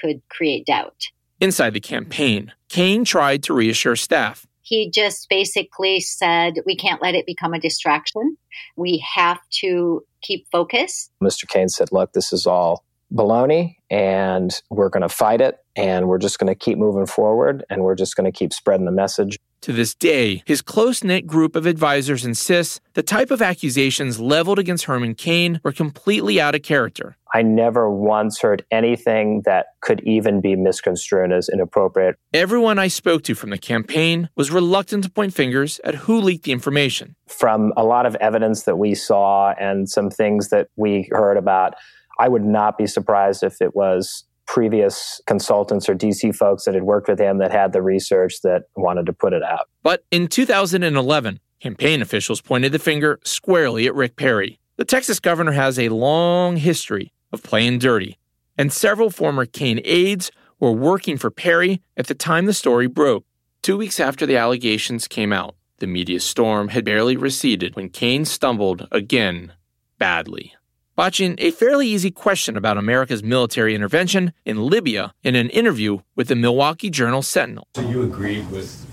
could 0.00 0.22
create 0.28 0.66
doubt. 0.66 1.08
Inside 1.40 1.70
the 1.70 1.80
campaign, 1.80 2.52
Cain 2.68 3.04
tried 3.04 3.42
to 3.44 3.54
reassure 3.54 3.96
staff 3.96 4.46
he 4.64 4.90
just 4.90 5.28
basically 5.28 6.00
said, 6.00 6.54
we 6.64 6.74
can't 6.74 7.02
let 7.02 7.14
it 7.14 7.26
become 7.26 7.52
a 7.52 7.60
distraction. 7.60 8.36
We 8.76 9.04
have 9.14 9.38
to 9.60 10.04
keep 10.22 10.46
focus. 10.50 11.10
Mr. 11.22 11.46
Cain 11.46 11.68
said, 11.68 11.92
look, 11.92 12.12
this 12.14 12.32
is 12.32 12.46
all 12.46 12.82
baloney 13.12 13.76
and 13.90 14.60
we're 14.70 14.88
going 14.88 15.02
to 15.02 15.08
fight 15.08 15.40
it 15.40 15.58
and 15.76 16.08
we're 16.08 16.18
just 16.18 16.38
going 16.38 16.48
to 16.48 16.54
keep 16.54 16.78
moving 16.78 17.06
forward 17.06 17.64
and 17.68 17.82
we're 17.82 17.94
just 17.94 18.16
going 18.16 18.24
to 18.24 18.36
keep 18.36 18.52
spreading 18.52 18.86
the 18.86 18.92
message. 18.92 19.38
To 19.64 19.72
this 19.72 19.94
day, 19.94 20.42
his 20.44 20.60
close 20.60 21.02
knit 21.02 21.26
group 21.26 21.56
of 21.56 21.64
advisors 21.64 22.26
insists 22.26 22.80
the 22.92 23.02
type 23.02 23.30
of 23.30 23.40
accusations 23.40 24.20
leveled 24.20 24.58
against 24.58 24.84
Herman 24.84 25.14
Cain 25.14 25.58
were 25.64 25.72
completely 25.72 26.38
out 26.38 26.54
of 26.54 26.62
character. 26.62 27.16
I 27.32 27.40
never 27.40 27.88
once 27.88 28.42
heard 28.42 28.62
anything 28.70 29.40
that 29.46 29.68
could 29.80 30.02
even 30.02 30.42
be 30.42 30.54
misconstrued 30.54 31.32
as 31.32 31.48
inappropriate. 31.48 32.16
Everyone 32.34 32.78
I 32.78 32.88
spoke 32.88 33.22
to 33.22 33.34
from 33.34 33.48
the 33.48 33.56
campaign 33.56 34.28
was 34.36 34.50
reluctant 34.50 35.04
to 35.04 35.10
point 35.10 35.32
fingers 35.32 35.80
at 35.82 35.94
who 35.94 36.20
leaked 36.20 36.44
the 36.44 36.52
information. 36.52 37.16
From 37.26 37.72
a 37.74 37.84
lot 37.84 38.04
of 38.04 38.16
evidence 38.16 38.64
that 38.64 38.76
we 38.76 38.94
saw 38.94 39.54
and 39.58 39.88
some 39.88 40.10
things 40.10 40.50
that 40.50 40.68
we 40.76 41.08
heard 41.10 41.38
about, 41.38 41.72
I 42.20 42.28
would 42.28 42.44
not 42.44 42.76
be 42.76 42.86
surprised 42.86 43.42
if 43.42 43.62
it 43.62 43.74
was 43.74 44.24
previous 44.46 45.20
consultants 45.26 45.88
or 45.88 45.94
DC 45.94 46.34
folks 46.34 46.64
that 46.64 46.74
had 46.74 46.84
worked 46.84 47.08
with 47.08 47.18
him 47.18 47.38
that 47.38 47.50
had 47.50 47.72
the 47.72 47.82
research 47.82 48.40
that 48.42 48.64
wanted 48.76 49.06
to 49.06 49.12
put 49.12 49.32
it 49.32 49.42
out. 49.42 49.68
But 49.82 50.04
in 50.10 50.28
2011, 50.28 51.40
campaign 51.60 52.02
officials 52.02 52.40
pointed 52.40 52.72
the 52.72 52.78
finger 52.78 53.20
squarely 53.24 53.86
at 53.86 53.94
Rick 53.94 54.16
Perry. 54.16 54.58
The 54.76 54.84
Texas 54.84 55.20
governor 55.20 55.52
has 55.52 55.78
a 55.78 55.88
long 55.88 56.56
history 56.56 57.12
of 57.32 57.42
playing 57.42 57.78
dirty, 57.78 58.18
and 58.58 58.72
several 58.72 59.10
former 59.10 59.46
Cain 59.46 59.80
aides 59.84 60.30
were 60.60 60.72
working 60.72 61.16
for 61.16 61.30
Perry 61.30 61.82
at 61.96 62.06
the 62.06 62.14
time 62.14 62.46
the 62.46 62.52
story 62.52 62.86
broke. 62.86 63.24
Two 63.62 63.76
weeks 63.76 63.98
after 63.98 64.26
the 64.26 64.36
allegations 64.36 65.08
came 65.08 65.32
out, 65.32 65.54
the 65.78 65.86
media 65.86 66.20
storm 66.20 66.68
had 66.68 66.84
barely 66.84 67.16
receded 67.16 67.74
when 67.76 67.88
Cain 67.88 68.24
stumbled 68.24 68.86
again 68.92 69.52
badly 69.98 70.54
botching 70.96 71.34
a 71.38 71.50
fairly 71.50 71.88
easy 71.88 72.10
question 72.10 72.56
about 72.56 72.78
America's 72.78 73.22
military 73.22 73.74
intervention 73.74 74.32
in 74.44 74.66
Libya 74.66 75.14
in 75.22 75.34
an 75.34 75.50
interview 75.50 75.98
with 76.14 76.28
the 76.28 76.36
Milwaukee 76.36 76.90
Journal 76.90 77.22
Sentinel. 77.22 77.66
So 77.74 77.82
you 77.88 78.02
agreed 78.02 78.50
with 78.50 78.86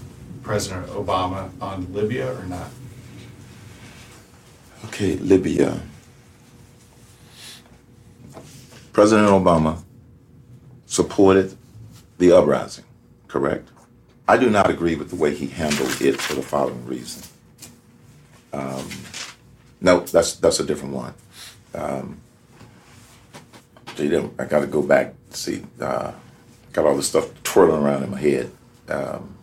President 0.44 0.88
Obama 0.88 1.50
on 1.62 1.92
Libya 1.94 2.36
or 2.36 2.46
not? 2.46 2.70
Okay, 4.86 5.16
Libya. 5.18 5.80
President 8.94 9.30
Obama 9.30 9.82
supported 10.86 11.56
the 12.18 12.32
uprising, 12.32 12.84
correct? 13.28 13.70
I 14.28 14.38
do 14.38 14.50
not 14.50 14.70
agree 14.70 14.96
with 14.96 15.10
the 15.10 15.16
way 15.16 15.36
he 15.36 15.48
handled 15.48 16.02
it 16.02 16.20
for 16.20 16.34
the 16.34 16.42
following 16.42 16.86
reason. 16.86 17.24
Um, 18.54 18.88
no, 19.80 20.02
that's 20.02 20.36
that's 20.36 20.60
a 20.60 20.66
different 20.66 20.94
one. 20.94 21.14
Um, 21.74 22.20
I 23.98 24.46
got 24.46 24.62
to 24.62 24.68
go 24.68 24.82
back 24.82 25.14
see. 25.36 25.64
Uh, 25.80 26.12
got 26.74 26.86
all 26.86 26.96
this 26.96 27.08
stuff 27.08 27.30
twirling 27.44 27.84
around 27.84 28.04
in 28.04 28.12
my 28.12 28.20
head. 28.20 28.52
Um, 28.90 29.36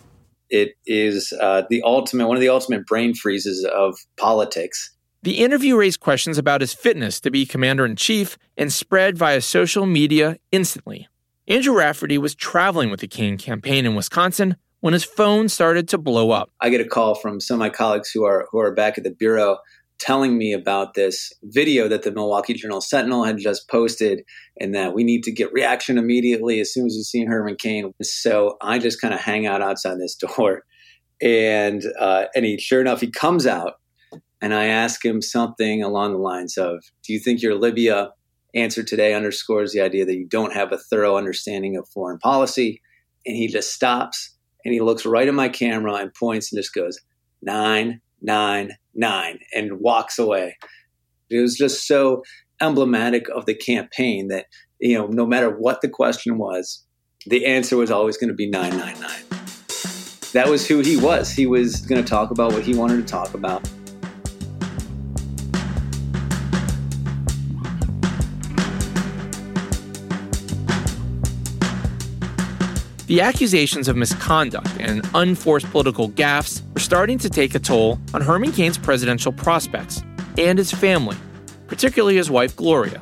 it 0.50 0.76
is 0.86 1.32
uh, 1.40 1.62
the 1.68 1.82
ultimate, 1.82 2.26
one 2.26 2.36
of 2.36 2.40
the 2.40 2.48
ultimate 2.48 2.86
brain 2.86 3.14
freezes 3.14 3.64
of 3.64 3.98
politics. 4.16 4.94
The 5.22 5.38
interview 5.38 5.76
raised 5.76 6.00
questions 6.00 6.38
about 6.38 6.60
his 6.60 6.72
fitness 6.72 7.20
to 7.20 7.30
be 7.30 7.44
commander 7.44 7.84
in 7.84 7.96
chief 7.96 8.38
and 8.56 8.72
spread 8.72 9.18
via 9.18 9.40
social 9.40 9.84
media 9.84 10.38
instantly. 10.52 11.08
Andrew 11.46 11.76
Rafferty 11.76 12.18
was 12.18 12.34
traveling 12.34 12.90
with 12.90 13.00
the 13.00 13.08
Cain 13.08 13.36
campaign 13.36 13.84
in 13.84 13.94
Wisconsin 13.94 14.56
when 14.80 14.92
his 14.92 15.04
phone 15.04 15.48
started 15.48 15.88
to 15.88 15.98
blow 15.98 16.30
up. 16.30 16.50
I 16.60 16.70
get 16.70 16.80
a 16.80 16.88
call 16.88 17.14
from 17.14 17.40
some 17.40 17.56
of 17.56 17.58
my 17.58 17.70
colleagues 17.70 18.10
who 18.10 18.24
are 18.24 18.46
who 18.50 18.60
are 18.60 18.72
back 18.72 18.96
at 18.96 19.04
the 19.04 19.10
bureau 19.10 19.58
telling 19.98 20.38
me 20.38 20.52
about 20.52 20.94
this 20.94 21.32
video 21.42 21.88
that 21.88 22.02
the 22.02 22.12
Milwaukee 22.12 22.54
Journal 22.54 22.80
Sentinel 22.80 23.24
had 23.24 23.38
just 23.38 23.68
posted 23.68 24.22
and 24.60 24.74
that 24.74 24.94
we 24.94 25.04
need 25.04 25.22
to 25.24 25.32
get 25.32 25.52
reaction 25.52 25.98
immediately 25.98 26.60
as 26.60 26.72
soon 26.72 26.86
as 26.86 26.96
you 26.96 27.02
see 27.02 27.24
Herman 27.24 27.56
Cain. 27.56 27.92
So 28.02 28.56
I 28.62 28.78
just 28.78 29.00
kind 29.00 29.12
of 29.12 29.20
hang 29.20 29.46
out 29.46 29.62
outside 29.62 29.98
this 29.98 30.14
door. 30.14 30.64
And 31.20 31.82
uh, 31.98 32.26
and 32.36 32.44
he 32.44 32.58
sure 32.58 32.80
enough 32.80 33.00
he 33.00 33.10
comes 33.10 33.44
out 33.46 33.74
and 34.40 34.54
I 34.54 34.66
ask 34.66 35.04
him 35.04 35.20
something 35.20 35.82
along 35.82 36.12
the 36.12 36.18
lines 36.18 36.56
of, 36.56 36.82
Do 37.02 37.12
you 37.12 37.18
think 37.18 37.42
your 37.42 37.56
Libya 37.56 38.10
answer 38.54 38.82
today 38.82 39.14
underscores 39.14 39.72
the 39.72 39.80
idea 39.80 40.06
that 40.06 40.16
you 40.16 40.26
don't 40.26 40.54
have 40.54 40.72
a 40.72 40.78
thorough 40.78 41.16
understanding 41.16 41.76
of 41.76 41.88
foreign 41.88 42.18
policy? 42.18 42.80
And 43.26 43.36
he 43.36 43.48
just 43.48 43.74
stops 43.74 44.36
and 44.64 44.72
he 44.72 44.80
looks 44.80 45.04
right 45.04 45.28
at 45.28 45.34
my 45.34 45.48
camera 45.48 45.94
and 45.94 46.14
points 46.14 46.52
and 46.52 46.58
just 46.58 46.74
goes, 46.74 47.00
Nine, 47.42 48.00
nine, 48.20 48.76
nine, 48.98 49.38
and 49.54 49.80
walks 49.80 50.18
away. 50.18 50.58
It 51.30 51.40
was 51.40 51.56
just 51.56 51.86
so 51.86 52.22
emblematic 52.60 53.28
of 53.28 53.46
the 53.46 53.54
campaign 53.54 54.28
that, 54.28 54.46
you 54.80 54.98
know, 54.98 55.06
no 55.06 55.24
matter 55.26 55.50
what 55.50 55.80
the 55.80 55.88
question 55.88 56.36
was, 56.38 56.84
the 57.26 57.46
answer 57.46 57.76
was 57.76 57.90
always 57.90 58.16
going 58.16 58.28
to 58.28 58.34
be 58.34 58.48
999. 58.50 60.30
that 60.32 60.48
was 60.48 60.66
who 60.66 60.80
he 60.80 60.96
was. 60.96 61.30
He 61.30 61.46
was 61.46 61.80
going 61.82 62.02
to 62.02 62.08
talk 62.08 62.30
about 62.30 62.52
what 62.52 62.62
he 62.62 62.74
wanted 62.74 62.96
to 62.96 63.04
talk 63.04 63.34
about. 63.34 63.68
The 73.08 73.22
accusations 73.22 73.88
of 73.88 73.96
misconduct 73.96 74.68
and 74.78 75.02
unforced 75.14 75.70
political 75.70 76.10
gaffes 76.10 76.60
were 76.74 76.80
starting 76.80 77.16
to 77.20 77.30
take 77.30 77.54
a 77.54 77.58
toll 77.58 77.98
on 78.12 78.20
Herman 78.20 78.52
Cain's 78.52 78.76
presidential 78.76 79.32
prospects 79.32 80.02
and 80.36 80.58
his 80.58 80.70
family, 80.70 81.16
particularly 81.68 82.16
his 82.16 82.30
wife 82.30 82.54
Gloria. 82.54 83.00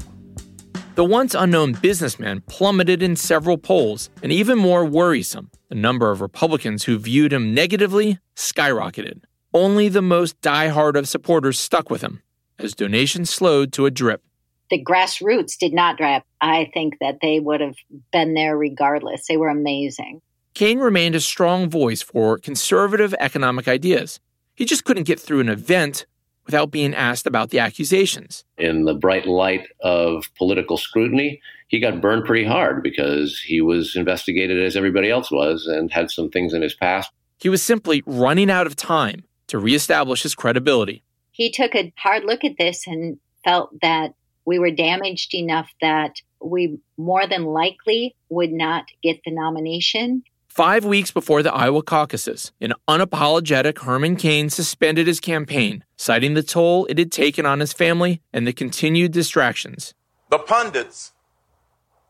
The 0.95 1.05
once 1.05 1.35
unknown 1.35 1.73
businessman 1.73 2.43
plummeted 2.43 3.03
in 3.03 3.17
several 3.17 3.59
polls, 3.59 4.09
and 4.23 4.31
even 4.31 4.59
more 4.59 4.85
worrisome, 4.85 5.51
the 5.71 5.75
number 5.75 6.13
of 6.13 6.21
Republicans 6.21 6.85
who 6.85 6.99
viewed 6.99 7.33
him 7.33 7.53
negatively 7.53 8.21
skyrocketed. 8.37 9.23
Only 9.53 9.89
the 9.89 10.03
most 10.03 10.41
diehard 10.41 10.95
of 10.95 11.09
supporters 11.09 11.59
stuck 11.59 11.91
with 11.91 12.03
him, 12.03 12.23
as 12.61 12.75
donations 12.75 13.31
slowed 13.31 13.73
to 13.73 13.87
a 13.87 13.91
drip. 13.91 14.23
The 14.71 14.83
grassroots 14.83 15.57
did 15.59 15.73
not 15.73 15.97
drop. 15.97 16.25
I 16.41 16.71
think 16.75 16.99
that 17.01 17.19
they 17.23 17.41
would 17.41 17.61
have 17.61 17.77
been 18.13 18.35
there 18.35 18.57
regardless. 18.57 19.27
They 19.27 19.37
were 19.37 19.49
amazing. 19.49 20.23
Cain 20.55 20.79
remained 20.79 21.15
a 21.15 21.21
strong 21.21 21.69
voice 21.69 22.03
for 22.03 22.39
conservative 22.39 23.15
economic 23.21 23.69
ideas. 23.69 24.21
He 24.55 24.65
just 24.65 24.85
couldn't 24.85 25.05
get 25.05 25.21
through 25.21 25.41
an 25.41 25.49
event 25.49 26.07
without 26.47 26.71
being 26.71 26.95
asked 26.95 27.27
about 27.27 27.51
the 27.51 27.59
accusations. 27.59 28.45
In 28.57 28.85
the 28.85 28.95
bright 28.95 29.27
light 29.27 29.67
of 29.81 30.31
political 30.39 30.79
scrutiny, 30.79 31.41
he 31.69 31.81
got 31.81 32.01
burned 32.01 32.25
pretty 32.25 32.47
hard 32.47 32.83
because 32.83 33.39
he 33.41 33.61
was 33.61 33.97
investigated 33.97 34.63
as 34.63 34.77
everybody 34.77 35.11
else 35.11 35.31
was 35.31 35.67
and 35.67 35.93
had 35.93 36.11
some 36.11 36.31
things 36.31 36.55
in 36.55 36.63
his 36.63 36.75
past. 36.75 37.11
He 37.39 37.49
was 37.49 37.63
simply 37.63 38.03
running 38.07 38.51
out 38.51 38.67
of 38.67 38.77
time 38.77 39.25
to 39.49 39.59
reestablish 39.59 40.23
his 40.23 40.35
credibility. 40.35 41.03
He 41.33 41.51
took 41.51 41.75
a 41.75 41.93
hard 41.97 42.25
look 42.25 42.45
at 42.45 42.57
this 42.59 42.87
and 42.87 43.19
felt 43.45 43.79
that 43.83 44.15
we 44.47 44.59
were 44.59 44.71
damaged 44.71 45.35
enough 45.35 45.69
that 45.83 46.23
we 46.41 46.79
more 46.97 47.27
than 47.27 47.45
likely 47.45 48.15
would 48.31 48.53
not 48.53 48.87
get 49.03 49.21
the 49.25 49.33
nomination. 49.33 50.23
Five 50.49 50.87
weeks 50.87 51.11
before 51.11 51.43
the 51.43 51.53
Iowa 51.53 51.83
caucuses, 51.83 52.53
an 52.63 52.73
unapologetic 52.89 53.81
Herman 53.81 54.17
Cain 54.17 54.49
suspended 54.49 55.07
his 55.07 55.21
campaign, 55.21 55.85
citing 55.97 56.33
the 56.33 56.43
toll 56.43 56.87
it 56.87 56.99
had 56.99 57.13
taken 57.13 57.45
on 57.45 57.61
his 57.61 57.75
family 57.75 58.23
and 58.33 58.47
the 58.47 58.55
continued 58.55 59.13
distractions. 59.13 59.93
The 60.31 60.39
pundits 60.39 61.13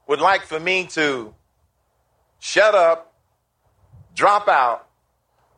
would 0.07 0.21
like 0.21 0.43
for 0.43 0.61
me 0.61 0.87
to 0.89 1.35
shut 2.39 2.75
up, 2.77 3.15
drop 4.15 4.47
out, 4.47 4.87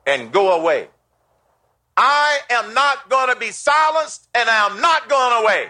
and 0.06 0.32
go 0.32 0.58
away. 0.58 0.88
I 1.94 2.38
am 2.48 2.72
not 2.72 3.10
going 3.10 3.28
to 3.34 3.38
be 3.38 3.50
silenced, 3.50 4.28
and 4.34 4.48
I'm 4.48 4.80
not 4.80 5.08
going 5.10 5.42
away. 5.42 5.66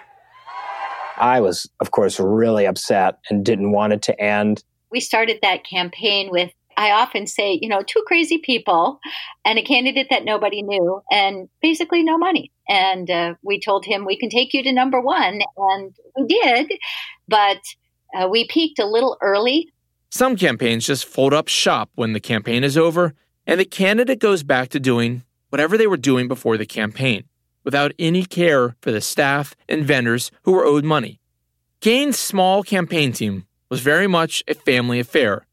I 1.21 1.41
was, 1.41 1.69
of 1.81 1.91
course, 1.91 2.19
really 2.21 2.67
upset 2.67 3.19
and 3.31 3.45
didn't 3.45 3.73
want 3.73 3.93
it 3.93 4.03
to 4.03 4.21
end. 4.21 4.63
We 4.91 5.01
started 5.01 5.39
that 5.43 5.65
campaign 5.65 6.31
with 6.31 6.53
I 6.79 6.93
often 6.93 7.27
say, 7.27 7.59
you 7.61 7.69
know, 7.69 7.83
two 7.83 8.05
crazy 8.07 8.39
people 8.39 9.01
and 9.45 9.59
a 9.59 9.63
candidate 9.63 10.07
that 10.11 10.25
nobody 10.25 10.63
knew 10.63 11.03
and 11.11 11.49
basically 11.61 12.05
no 12.05 12.17
money. 12.17 12.53
And 12.69 13.11
uh, 13.11 13.35
we 13.43 13.59
told 13.59 13.85
him 13.85 14.05
we 14.05 14.17
can 14.17 14.31
take 14.31 14.55
you 14.55 14.63
to 14.63 14.71
number 14.71 15.01
one. 15.01 15.41
And 15.57 15.93
we 16.17 16.27
did, 16.29 16.73
but 17.27 17.59
uh, 18.17 18.29
we 18.29 18.47
peaked 18.47 18.79
a 18.79 18.87
little 18.87 19.19
early. 19.21 19.73
Some 20.11 20.37
campaigns 20.37 20.87
just 20.87 21.05
fold 21.05 21.35
up 21.35 21.49
shop 21.49 21.91
when 21.97 22.13
the 22.13 22.21
campaign 22.21 22.63
is 22.63 22.79
over 22.79 23.13
and 23.45 23.59
the 23.59 23.65
candidate 23.65 24.21
goes 24.21 24.45
back 24.45 24.69
to 24.69 24.79
doing 24.79 25.25
whatever 25.51 25.77
they 25.77 25.89
were 25.89 25.97
doing 25.97 26.29
before 26.29 26.57
the 26.57 26.65
campaign 26.65 27.28
without 27.69 27.93
any 27.99 28.25
care 28.25 28.75
for 28.81 28.91
the 28.91 29.03
staff 29.03 29.55
and 29.69 29.85
vendors 29.85 30.31
who 30.45 30.53
were 30.53 30.65
owed 30.65 30.85
money. 30.85 31.21
Cain's 31.83 32.19
small 32.19 32.63
campaign 32.63 33.13
team 33.13 33.45
was 33.69 33.81
very 33.81 34.07
much 34.07 34.43
a 34.49 34.55
family 34.55 34.99
affair 34.99 35.45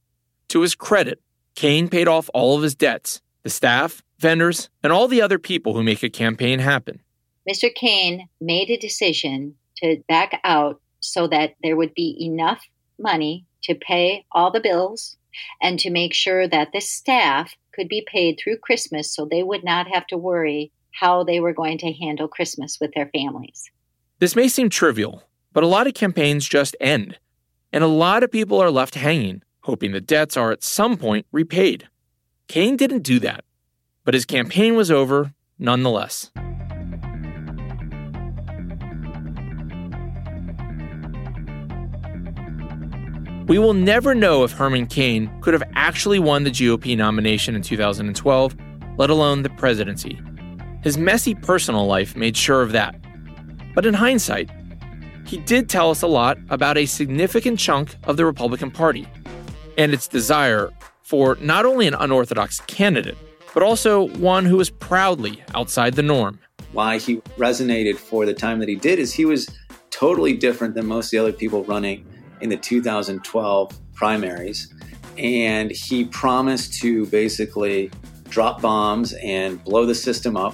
to 0.47 0.61
his 0.61 0.75
credit, 0.75 1.19
Cain 1.55 1.89
paid 1.89 2.07
off 2.07 2.29
all 2.33 2.55
of 2.55 2.63
his 2.63 2.75
debts 2.75 3.21
the 3.43 3.49
staff, 3.49 4.01
vendors, 4.19 4.69
and 4.81 4.93
all 4.93 5.09
the 5.09 5.21
other 5.21 5.37
people 5.37 5.73
who 5.73 5.83
make 5.83 6.01
a 6.01 6.09
campaign 6.09 6.59
happen. 6.59 7.01
Mr. 7.47 7.73
Cain 7.75 8.29
made 8.39 8.69
a 8.69 8.77
decision 8.77 9.55
to 9.77 10.01
back 10.07 10.39
out 10.43 10.81
so 11.01 11.27
that 11.27 11.55
there 11.61 11.75
would 11.75 11.93
be 11.93 12.17
enough 12.19 12.65
money 12.97 13.45
to 13.63 13.75
pay 13.75 14.25
all 14.31 14.49
the 14.49 14.61
bills 14.61 15.17
and 15.61 15.77
to 15.79 15.91
make 15.91 16.13
sure 16.13 16.47
that 16.47 16.71
the 16.71 16.79
staff 16.79 17.55
could 17.73 17.87
be 17.89 18.07
paid 18.07 18.39
through 18.39 18.57
Christmas 18.57 19.13
so 19.13 19.25
they 19.25 19.43
would 19.43 19.63
not 19.63 19.87
have 19.87 20.07
to 20.07 20.17
worry 20.17 20.71
how 20.99 21.23
they 21.23 21.39
were 21.39 21.53
going 21.53 21.77
to 21.79 21.93
handle 21.93 22.27
Christmas 22.27 22.77
with 22.79 22.91
their 22.93 23.09
families. 23.13 23.69
This 24.19 24.35
may 24.35 24.47
seem 24.47 24.69
trivial, 24.69 25.23
but 25.53 25.63
a 25.63 25.67
lot 25.67 25.87
of 25.87 25.93
campaigns 25.93 26.47
just 26.47 26.75
end, 26.79 27.19
and 27.71 27.83
a 27.83 27.87
lot 27.87 28.23
of 28.23 28.31
people 28.31 28.61
are 28.61 28.71
left 28.71 28.95
hanging 28.95 29.41
hoping 29.65 29.91
the 29.91 30.01
debts 30.01 30.37
are 30.37 30.51
at 30.51 30.63
some 30.63 30.95
point 30.95 31.25
repaid. 31.31 31.87
Cain 32.47 32.77
didn't 32.77 33.01
do 33.01 33.19
that, 33.19 33.43
but 34.03 34.13
his 34.13 34.23
campaign 34.23 34.75
was 34.75 34.91
over 34.91 35.33
nonetheless. 35.57 36.31
We 43.47 43.59
will 43.59 43.73
never 43.73 44.13
know 44.13 44.43
if 44.43 44.51
Herman 44.51 44.87
Cain 44.87 45.31
could 45.41 45.53
have 45.53 45.63
actually 45.73 46.19
won 46.19 46.43
the 46.43 46.51
GOP 46.51 46.95
nomination 46.95 47.55
in 47.55 47.63
2012, 47.63 48.55
let 48.97 49.09
alone 49.09 49.41
the 49.41 49.49
presidency. 49.49 50.19
His 50.85 50.99
messy 50.99 51.33
personal 51.33 51.87
life 51.87 52.15
made 52.15 52.37
sure 52.37 52.61
of 52.61 52.71
that. 52.73 52.95
But 53.73 53.87
in 53.87 53.95
hindsight, 53.95 54.51
he 55.25 55.37
did 55.37 55.67
tell 55.67 55.89
us 55.89 56.03
a 56.03 56.07
lot 56.07 56.37
about 56.51 56.77
a 56.77 56.85
significant 56.85 57.57
chunk 57.59 57.95
of 58.03 58.17
the 58.17 58.25
Republican 58.25 58.69
Party 58.69 59.07
and 59.79 59.95
its 59.95 60.07
desire 60.07 60.69
for 61.01 61.39
not 61.41 61.65
only 61.65 61.87
an 61.87 61.95
unorthodox 61.95 62.59
candidate, 62.67 63.17
but 63.55 63.63
also 63.63 64.09
one 64.19 64.45
who 64.45 64.57
was 64.57 64.69
proudly 64.69 65.43
outside 65.55 65.95
the 65.95 66.03
norm. 66.03 66.37
Why 66.71 66.99
he 66.99 67.15
resonated 67.35 67.97
for 67.97 68.27
the 68.27 68.35
time 68.35 68.59
that 68.59 68.69
he 68.69 68.75
did 68.75 68.99
is 68.99 69.11
he 69.11 69.25
was 69.25 69.49
totally 69.89 70.37
different 70.37 70.75
than 70.75 70.85
most 70.85 71.07
of 71.07 71.11
the 71.11 71.17
other 71.17 71.33
people 71.33 71.63
running 71.63 72.05
in 72.41 72.49
the 72.49 72.57
2012 72.57 73.79
primaries. 73.95 74.71
And 75.17 75.71
he 75.71 76.05
promised 76.05 76.79
to 76.81 77.07
basically 77.07 77.89
drop 78.29 78.61
bombs 78.61 79.13
and 79.23 79.63
blow 79.63 79.87
the 79.87 79.95
system 79.95 80.37
up. 80.37 80.53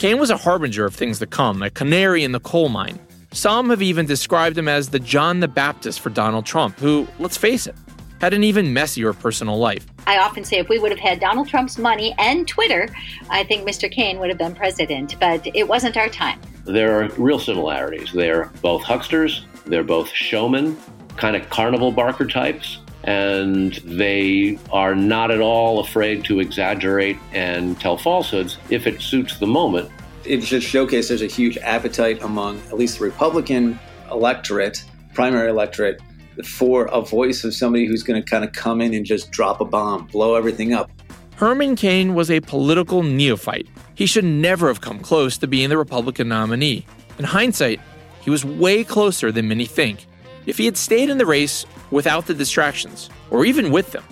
Cain 0.00 0.18
was 0.18 0.30
a 0.30 0.36
harbinger 0.38 0.86
of 0.86 0.94
things 0.94 1.18
to 1.18 1.26
come, 1.26 1.60
a 1.60 1.68
canary 1.68 2.24
in 2.24 2.32
the 2.32 2.40
coal 2.40 2.70
mine. 2.70 2.98
Some 3.32 3.68
have 3.68 3.82
even 3.82 4.06
described 4.06 4.56
him 4.56 4.66
as 4.66 4.88
the 4.88 4.98
John 4.98 5.40
the 5.40 5.46
Baptist 5.46 6.00
for 6.00 6.08
Donald 6.08 6.46
Trump, 6.46 6.78
who, 6.78 7.06
let's 7.18 7.36
face 7.36 7.66
it, 7.66 7.74
had 8.18 8.32
an 8.32 8.42
even 8.42 8.72
messier 8.72 9.12
personal 9.12 9.58
life. 9.58 9.86
I 10.06 10.16
often 10.16 10.42
say 10.42 10.58
if 10.58 10.70
we 10.70 10.78
would 10.78 10.90
have 10.90 10.98
had 10.98 11.20
Donald 11.20 11.48
Trump's 11.48 11.76
money 11.76 12.14
and 12.18 12.48
Twitter, 12.48 12.88
I 13.28 13.44
think 13.44 13.68
Mr. 13.68 13.90
Cain 13.90 14.18
would 14.20 14.30
have 14.30 14.38
been 14.38 14.54
president, 14.54 15.20
but 15.20 15.46
it 15.54 15.68
wasn't 15.68 15.98
our 15.98 16.08
time. 16.08 16.40
There 16.64 17.02
are 17.02 17.08
real 17.18 17.38
similarities. 17.38 18.10
They're 18.10 18.50
both 18.62 18.82
hucksters, 18.82 19.44
they're 19.66 19.84
both 19.84 20.08
showmen, 20.08 20.78
kind 21.18 21.36
of 21.36 21.50
carnival 21.50 21.92
barker 21.92 22.26
types, 22.26 22.78
and 23.04 23.74
they 23.84 24.58
are 24.72 24.94
not 24.94 25.30
at 25.30 25.40
all 25.40 25.80
afraid 25.80 26.24
to 26.24 26.40
exaggerate 26.40 27.16
and 27.32 27.80
tell 27.80 27.96
falsehoods 27.96 28.58
if 28.68 28.86
it 28.86 29.00
suits 29.00 29.38
the 29.38 29.46
moment. 29.46 29.90
It 30.24 30.38
just 30.38 30.66
showcased 30.66 31.08
there's 31.08 31.22
a 31.22 31.26
huge 31.26 31.56
appetite 31.58 32.22
among 32.22 32.58
at 32.68 32.76
least 32.76 32.98
the 32.98 33.04
Republican 33.04 33.78
electorate, 34.10 34.84
primary 35.14 35.48
electorate, 35.48 36.00
for 36.44 36.86
a 36.86 37.00
voice 37.00 37.44
of 37.44 37.54
somebody 37.54 37.86
who's 37.86 38.02
going 38.02 38.22
to 38.22 38.28
kind 38.28 38.44
of 38.44 38.52
come 38.52 38.80
in 38.80 38.94
and 38.94 39.04
just 39.04 39.30
drop 39.30 39.60
a 39.60 39.64
bomb, 39.64 40.06
blow 40.06 40.34
everything 40.34 40.72
up. 40.72 40.90
Herman 41.36 41.74
Cain 41.74 42.14
was 42.14 42.30
a 42.30 42.40
political 42.40 43.02
neophyte. 43.02 43.66
He 43.94 44.04
should 44.04 44.24
never 44.24 44.68
have 44.68 44.82
come 44.82 45.00
close 45.00 45.38
to 45.38 45.46
being 45.46 45.70
the 45.70 45.78
Republican 45.78 46.28
nominee. 46.28 46.84
In 47.18 47.24
hindsight, 47.24 47.80
he 48.20 48.30
was 48.30 48.44
way 48.44 48.84
closer 48.84 49.32
than 49.32 49.48
many 49.48 49.64
think. 49.64 50.06
If 50.46 50.58
he 50.58 50.64
had 50.64 50.76
stayed 50.76 51.10
in 51.10 51.18
the 51.18 51.26
race 51.26 51.66
without 51.90 52.26
the 52.26 52.34
distractions, 52.34 53.10
or 53.30 53.44
even 53.44 53.70
with 53.70 53.92
them, 53.92 54.04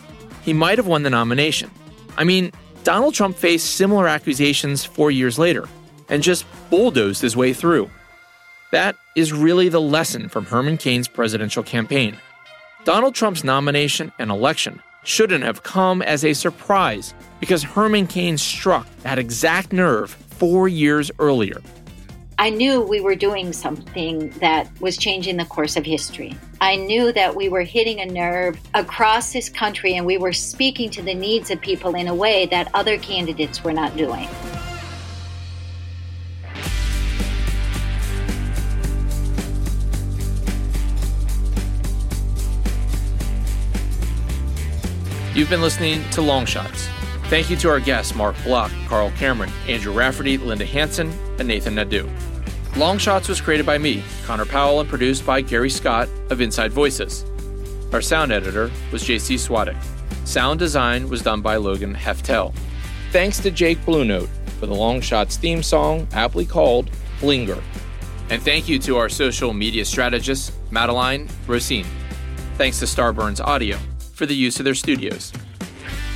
he 0.43 0.53
might 0.53 0.79
have 0.79 0.87
won 0.87 1.03
the 1.03 1.11
nomination. 1.11 1.71
I 2.17 2.25
mean, 2.25 2.53
Donald 2.85 3.15
Trump 3.15 3.37
faced 3.37 3.75
similar 3.75 4.09
accusations 4.09 4.85
four 4.85 5.11
years 5.11 5.39
later 5.39 5.69
and 6.09 6.23
just 6.23 6.47
bulldozed 6.71 7.23
his 7.23 7.37
way 7.37 7.53
through. 7.53 7.91
That 8.73 8.97
is 9.17 9.33
really 9.33 9.69
the 9.69 9.81
lesson 9.81 10.29
from 10.29 10.47
Herman 10.47 10.77
Cain's 10.77 11.09
presidential 11.09 11.63
campaign. 11.63 12.17
Donald 12.85 13.15
Trump's 13.15 13.45
nomination 13.45 14.13
and 14.19 14.31
election 14.31 14.83
shouldn't 15.05 15.45
have 15.45 15.63
come 15.63 16.03
as 16.03 16.25
a 16.25 16.33
surprise 16.33 17.15
because 17.41 17.63
Herman 17.63 18.07
Cain 18.07 18.37
struck 18.39 18.87
that 19.03 19.19
exact 19.19 19.73
nerve 19.73 20.11
four 20.11 20.69
years 20.69 21.11
earlier. 21.19 21.61
I 22.41 22.51
knew 22.51 22.81
we 22.81 23.01
were 23.01 23.17
doing 23.17 23.53
something 23.53 24.31
that 24.39 24.71
was 24.81 24.97
changing 24.97 25.39
the 25.39 25.45
course 25.45 25.77
of 25.77 25.85
history. 25.85 26.37
I 26.61 26.77
knew 26.77 27.11
that 27.13 27.35
we 27.35 27.49
were 27.49 27.63
hitting 27.63 27.99
a 27.99 28.07
nerve 28.07 28.61
across 28.75 29.33
this 29.33 29.49
country 29.49 29.95
and 29.95 30.07
we 30.07 30.19
were 30.19 30.33
speaking 30.33 30.89
to 30.91 31.03
the 31.03 31.15
needs 31.15 31.51
of 31.51 31.61
people 31.61 31.97
in 31.97 32.07
a 32.07 32.15
way 32.15 32.47
that 32.47 32.71
other 32.75 32.97
candidates 32.97 33.65
were 33.65 33.73
not 33.73 33.97
doing. 33.97 34.29
You've 45.35 45.51
been 45.51 45.61
listening 45.61 46.09
to 46.11 46.23
Long 46.23 46.47
Shots. 46.47 46.89
Thank 47.29 47.51
you 47.51 47.57
to 47.57 47.69
our 47.69 47.79
guests 47.79 48.15
Mark 48.15 48.35
Block, 48.43 48.73
Carl 48.87 49.11
Cameron, 49.11 49.51
Andrew 49.67 49.93
Rafferty, 49.93 50.39
Linda 50.39 50.65
Hansen, 50.65 51.13
and 51.39 51.47
Nathan 51.47 51.75
Nadu. 51.75 52.09
Long 52.75 52.97
Shots 52.97 53.29
was 53.29 53.39
created 53.39 53.67
by 53.67 53.77
me, 53.77 54.03
Connor 54.25 54.47
Powell, 54.47 54.81
and 54.81 54.89
produced 54.89 55.27
by 55.27 55.43
Gary 55.43 55.69
Scott 55.69 56.09
of 56.31 56.41
Inside 56.41 56.73
Voices. 56.73 57.27
Our 57.93 58.01
sound 58.01 58.33
editor 58.33 58.71
was 58.91 59.03
JC 59.03 59.35
Swadek. 59.37 59.77
Sound 60.27 60.59
design 60.59 61.11
was 61.11 61.21
done 61.21 61.43
by 61.43 61.57
Logan 61.57 61.95
Heftel. 61.95 62.55
Thanks 63.13 63.39
to 63.41 63.51
Jake 63.51 63.85
Blue 63.85 64.07
Note 64.07 64.31
for 64.59 64.65
the 64.65 64.75
Long 64.75 65.03
Shots 65.03 65.37
theme 65.37 65.63
song, 65.63 66.09
aptly 66.13 66.47
called 66.47 66.89
Linger. 67.21 67.63
And 68.31 68.43
thank 68.43 68.71
you 68.71 68.79
to 68.79 68.97
our 68.97 69.11
social 69.11 69.53
media 69.53 69.85
strategist, 69.85 70.55
Madeline 70.71 71.29
Rosine. 71.47 71.87
Thanks 72.55 72.79
to 72.79 72.87
Starburns 72.87 73.45
Audio 73.45 73.77
for 74.15 74.25
the 74.25 74.35
use 74.35 74.59
of 74.59 74.65
their 74.65 74.75
studios. 74.75 75.31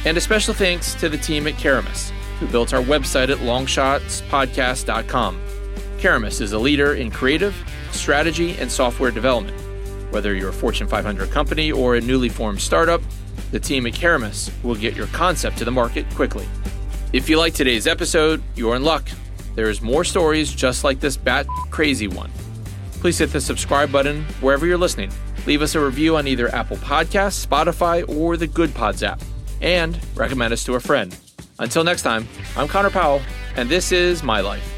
And 0.04 0.16
a 0.16 0.20
special 0.20 0.52
thanks 0.52 0.94
to 0.96 1.08
the 1.08 1.16
team 1.16 1.46
at 1.46 1.54
Karamis, 1.54 2.10
who 2.38 2.46
built 2.48 2.74
our 2.74 2.82
website 2.82 3.30
at 3.30 3.38
longshotspodcast.com. 3.38 5.40
Karamis 5.98 6.40
is 6.40 6.52
a 6.52 6.58
leader 6.58 6.94
in 6.94 7.10
creative, 7.10 7.54
strategy, 7.92 8.56
and 8.58 8.70
software 8.70 9.10
development. 9.10 9.58
Whether 10.12 10.34
you're 10.34 10.50
a 10.50 10.52
Fortune 10.52 10.88
500 10.88 11.30
company 11.30 11.70
or 11.70 11.94
a 11.94 12.00
newly 12.00 12.28
formed 12.28 12.60
startup, 12.60 13.00
the 13.50 13.60
team 13.60 13.86
at 13.86 13.92
Karamis 13.92 14.50
will 14.62 14.74
get 14.74 14.96
your 14.96 15.06
concept 15.08 15.58
to 15.58 15.64
the 15.64 15.70
market 15.70 16.08
quickly. 16.14 16.46
If 17.12 17.28
you 17.28 17.38
like 17.38 17.54
today's 17.54 17.86
episode, 17.86 18.42
you're 18.56 18.76
in 18.76 18.82
luck. 18.82 19.08
There's 19.54 19.82
more 19.82 20.04
stories 20.04 20.52
just 20.52 20.82
like 20.82 21.00
this 21.00 21.16
bat 21.16 21.46
crazy 21.70 22.08
one. 22.08 22.30
Please 22.92 23.18
hit 23.18 23.32
the 23.32 23.40
subscribe 23.40 23.92
button 23.92 24.24
wherever 24.40 24.66
you're 24.66 24.78
listening 24.78 25.12
Leave 25.46 25.62
us 25.62 25.74
a 25.74 25.80
review 25.80 26.16
on 26.16 26.28
either 26.28 26.54
Apple 26.54 26.76
Podcasts, 26.78 27.44
Spotify, 27.44 28.08
or 28.08 28.36
the 28.36 28.46
Good 28.46 28.74
Pods 28.74 29.02
app. 29.02 29.20
And 29.62 29.98
recommend 30.14 30.52
us 30.52 30.64
to 30.64 30.74
a 30.74 30.80
friend. 30.80 31.16
Until 31.58 31.84
next 31.84 32.02
time, 32.02 32.28
I'm 32.56 32.68
Connor 32.68 32.90
Powell, 32.90 33.22
and 33.56 33.68
this 33.68 33.92
is 33.92 34.22
My 34.22 34.40
Life. 34.40 34.71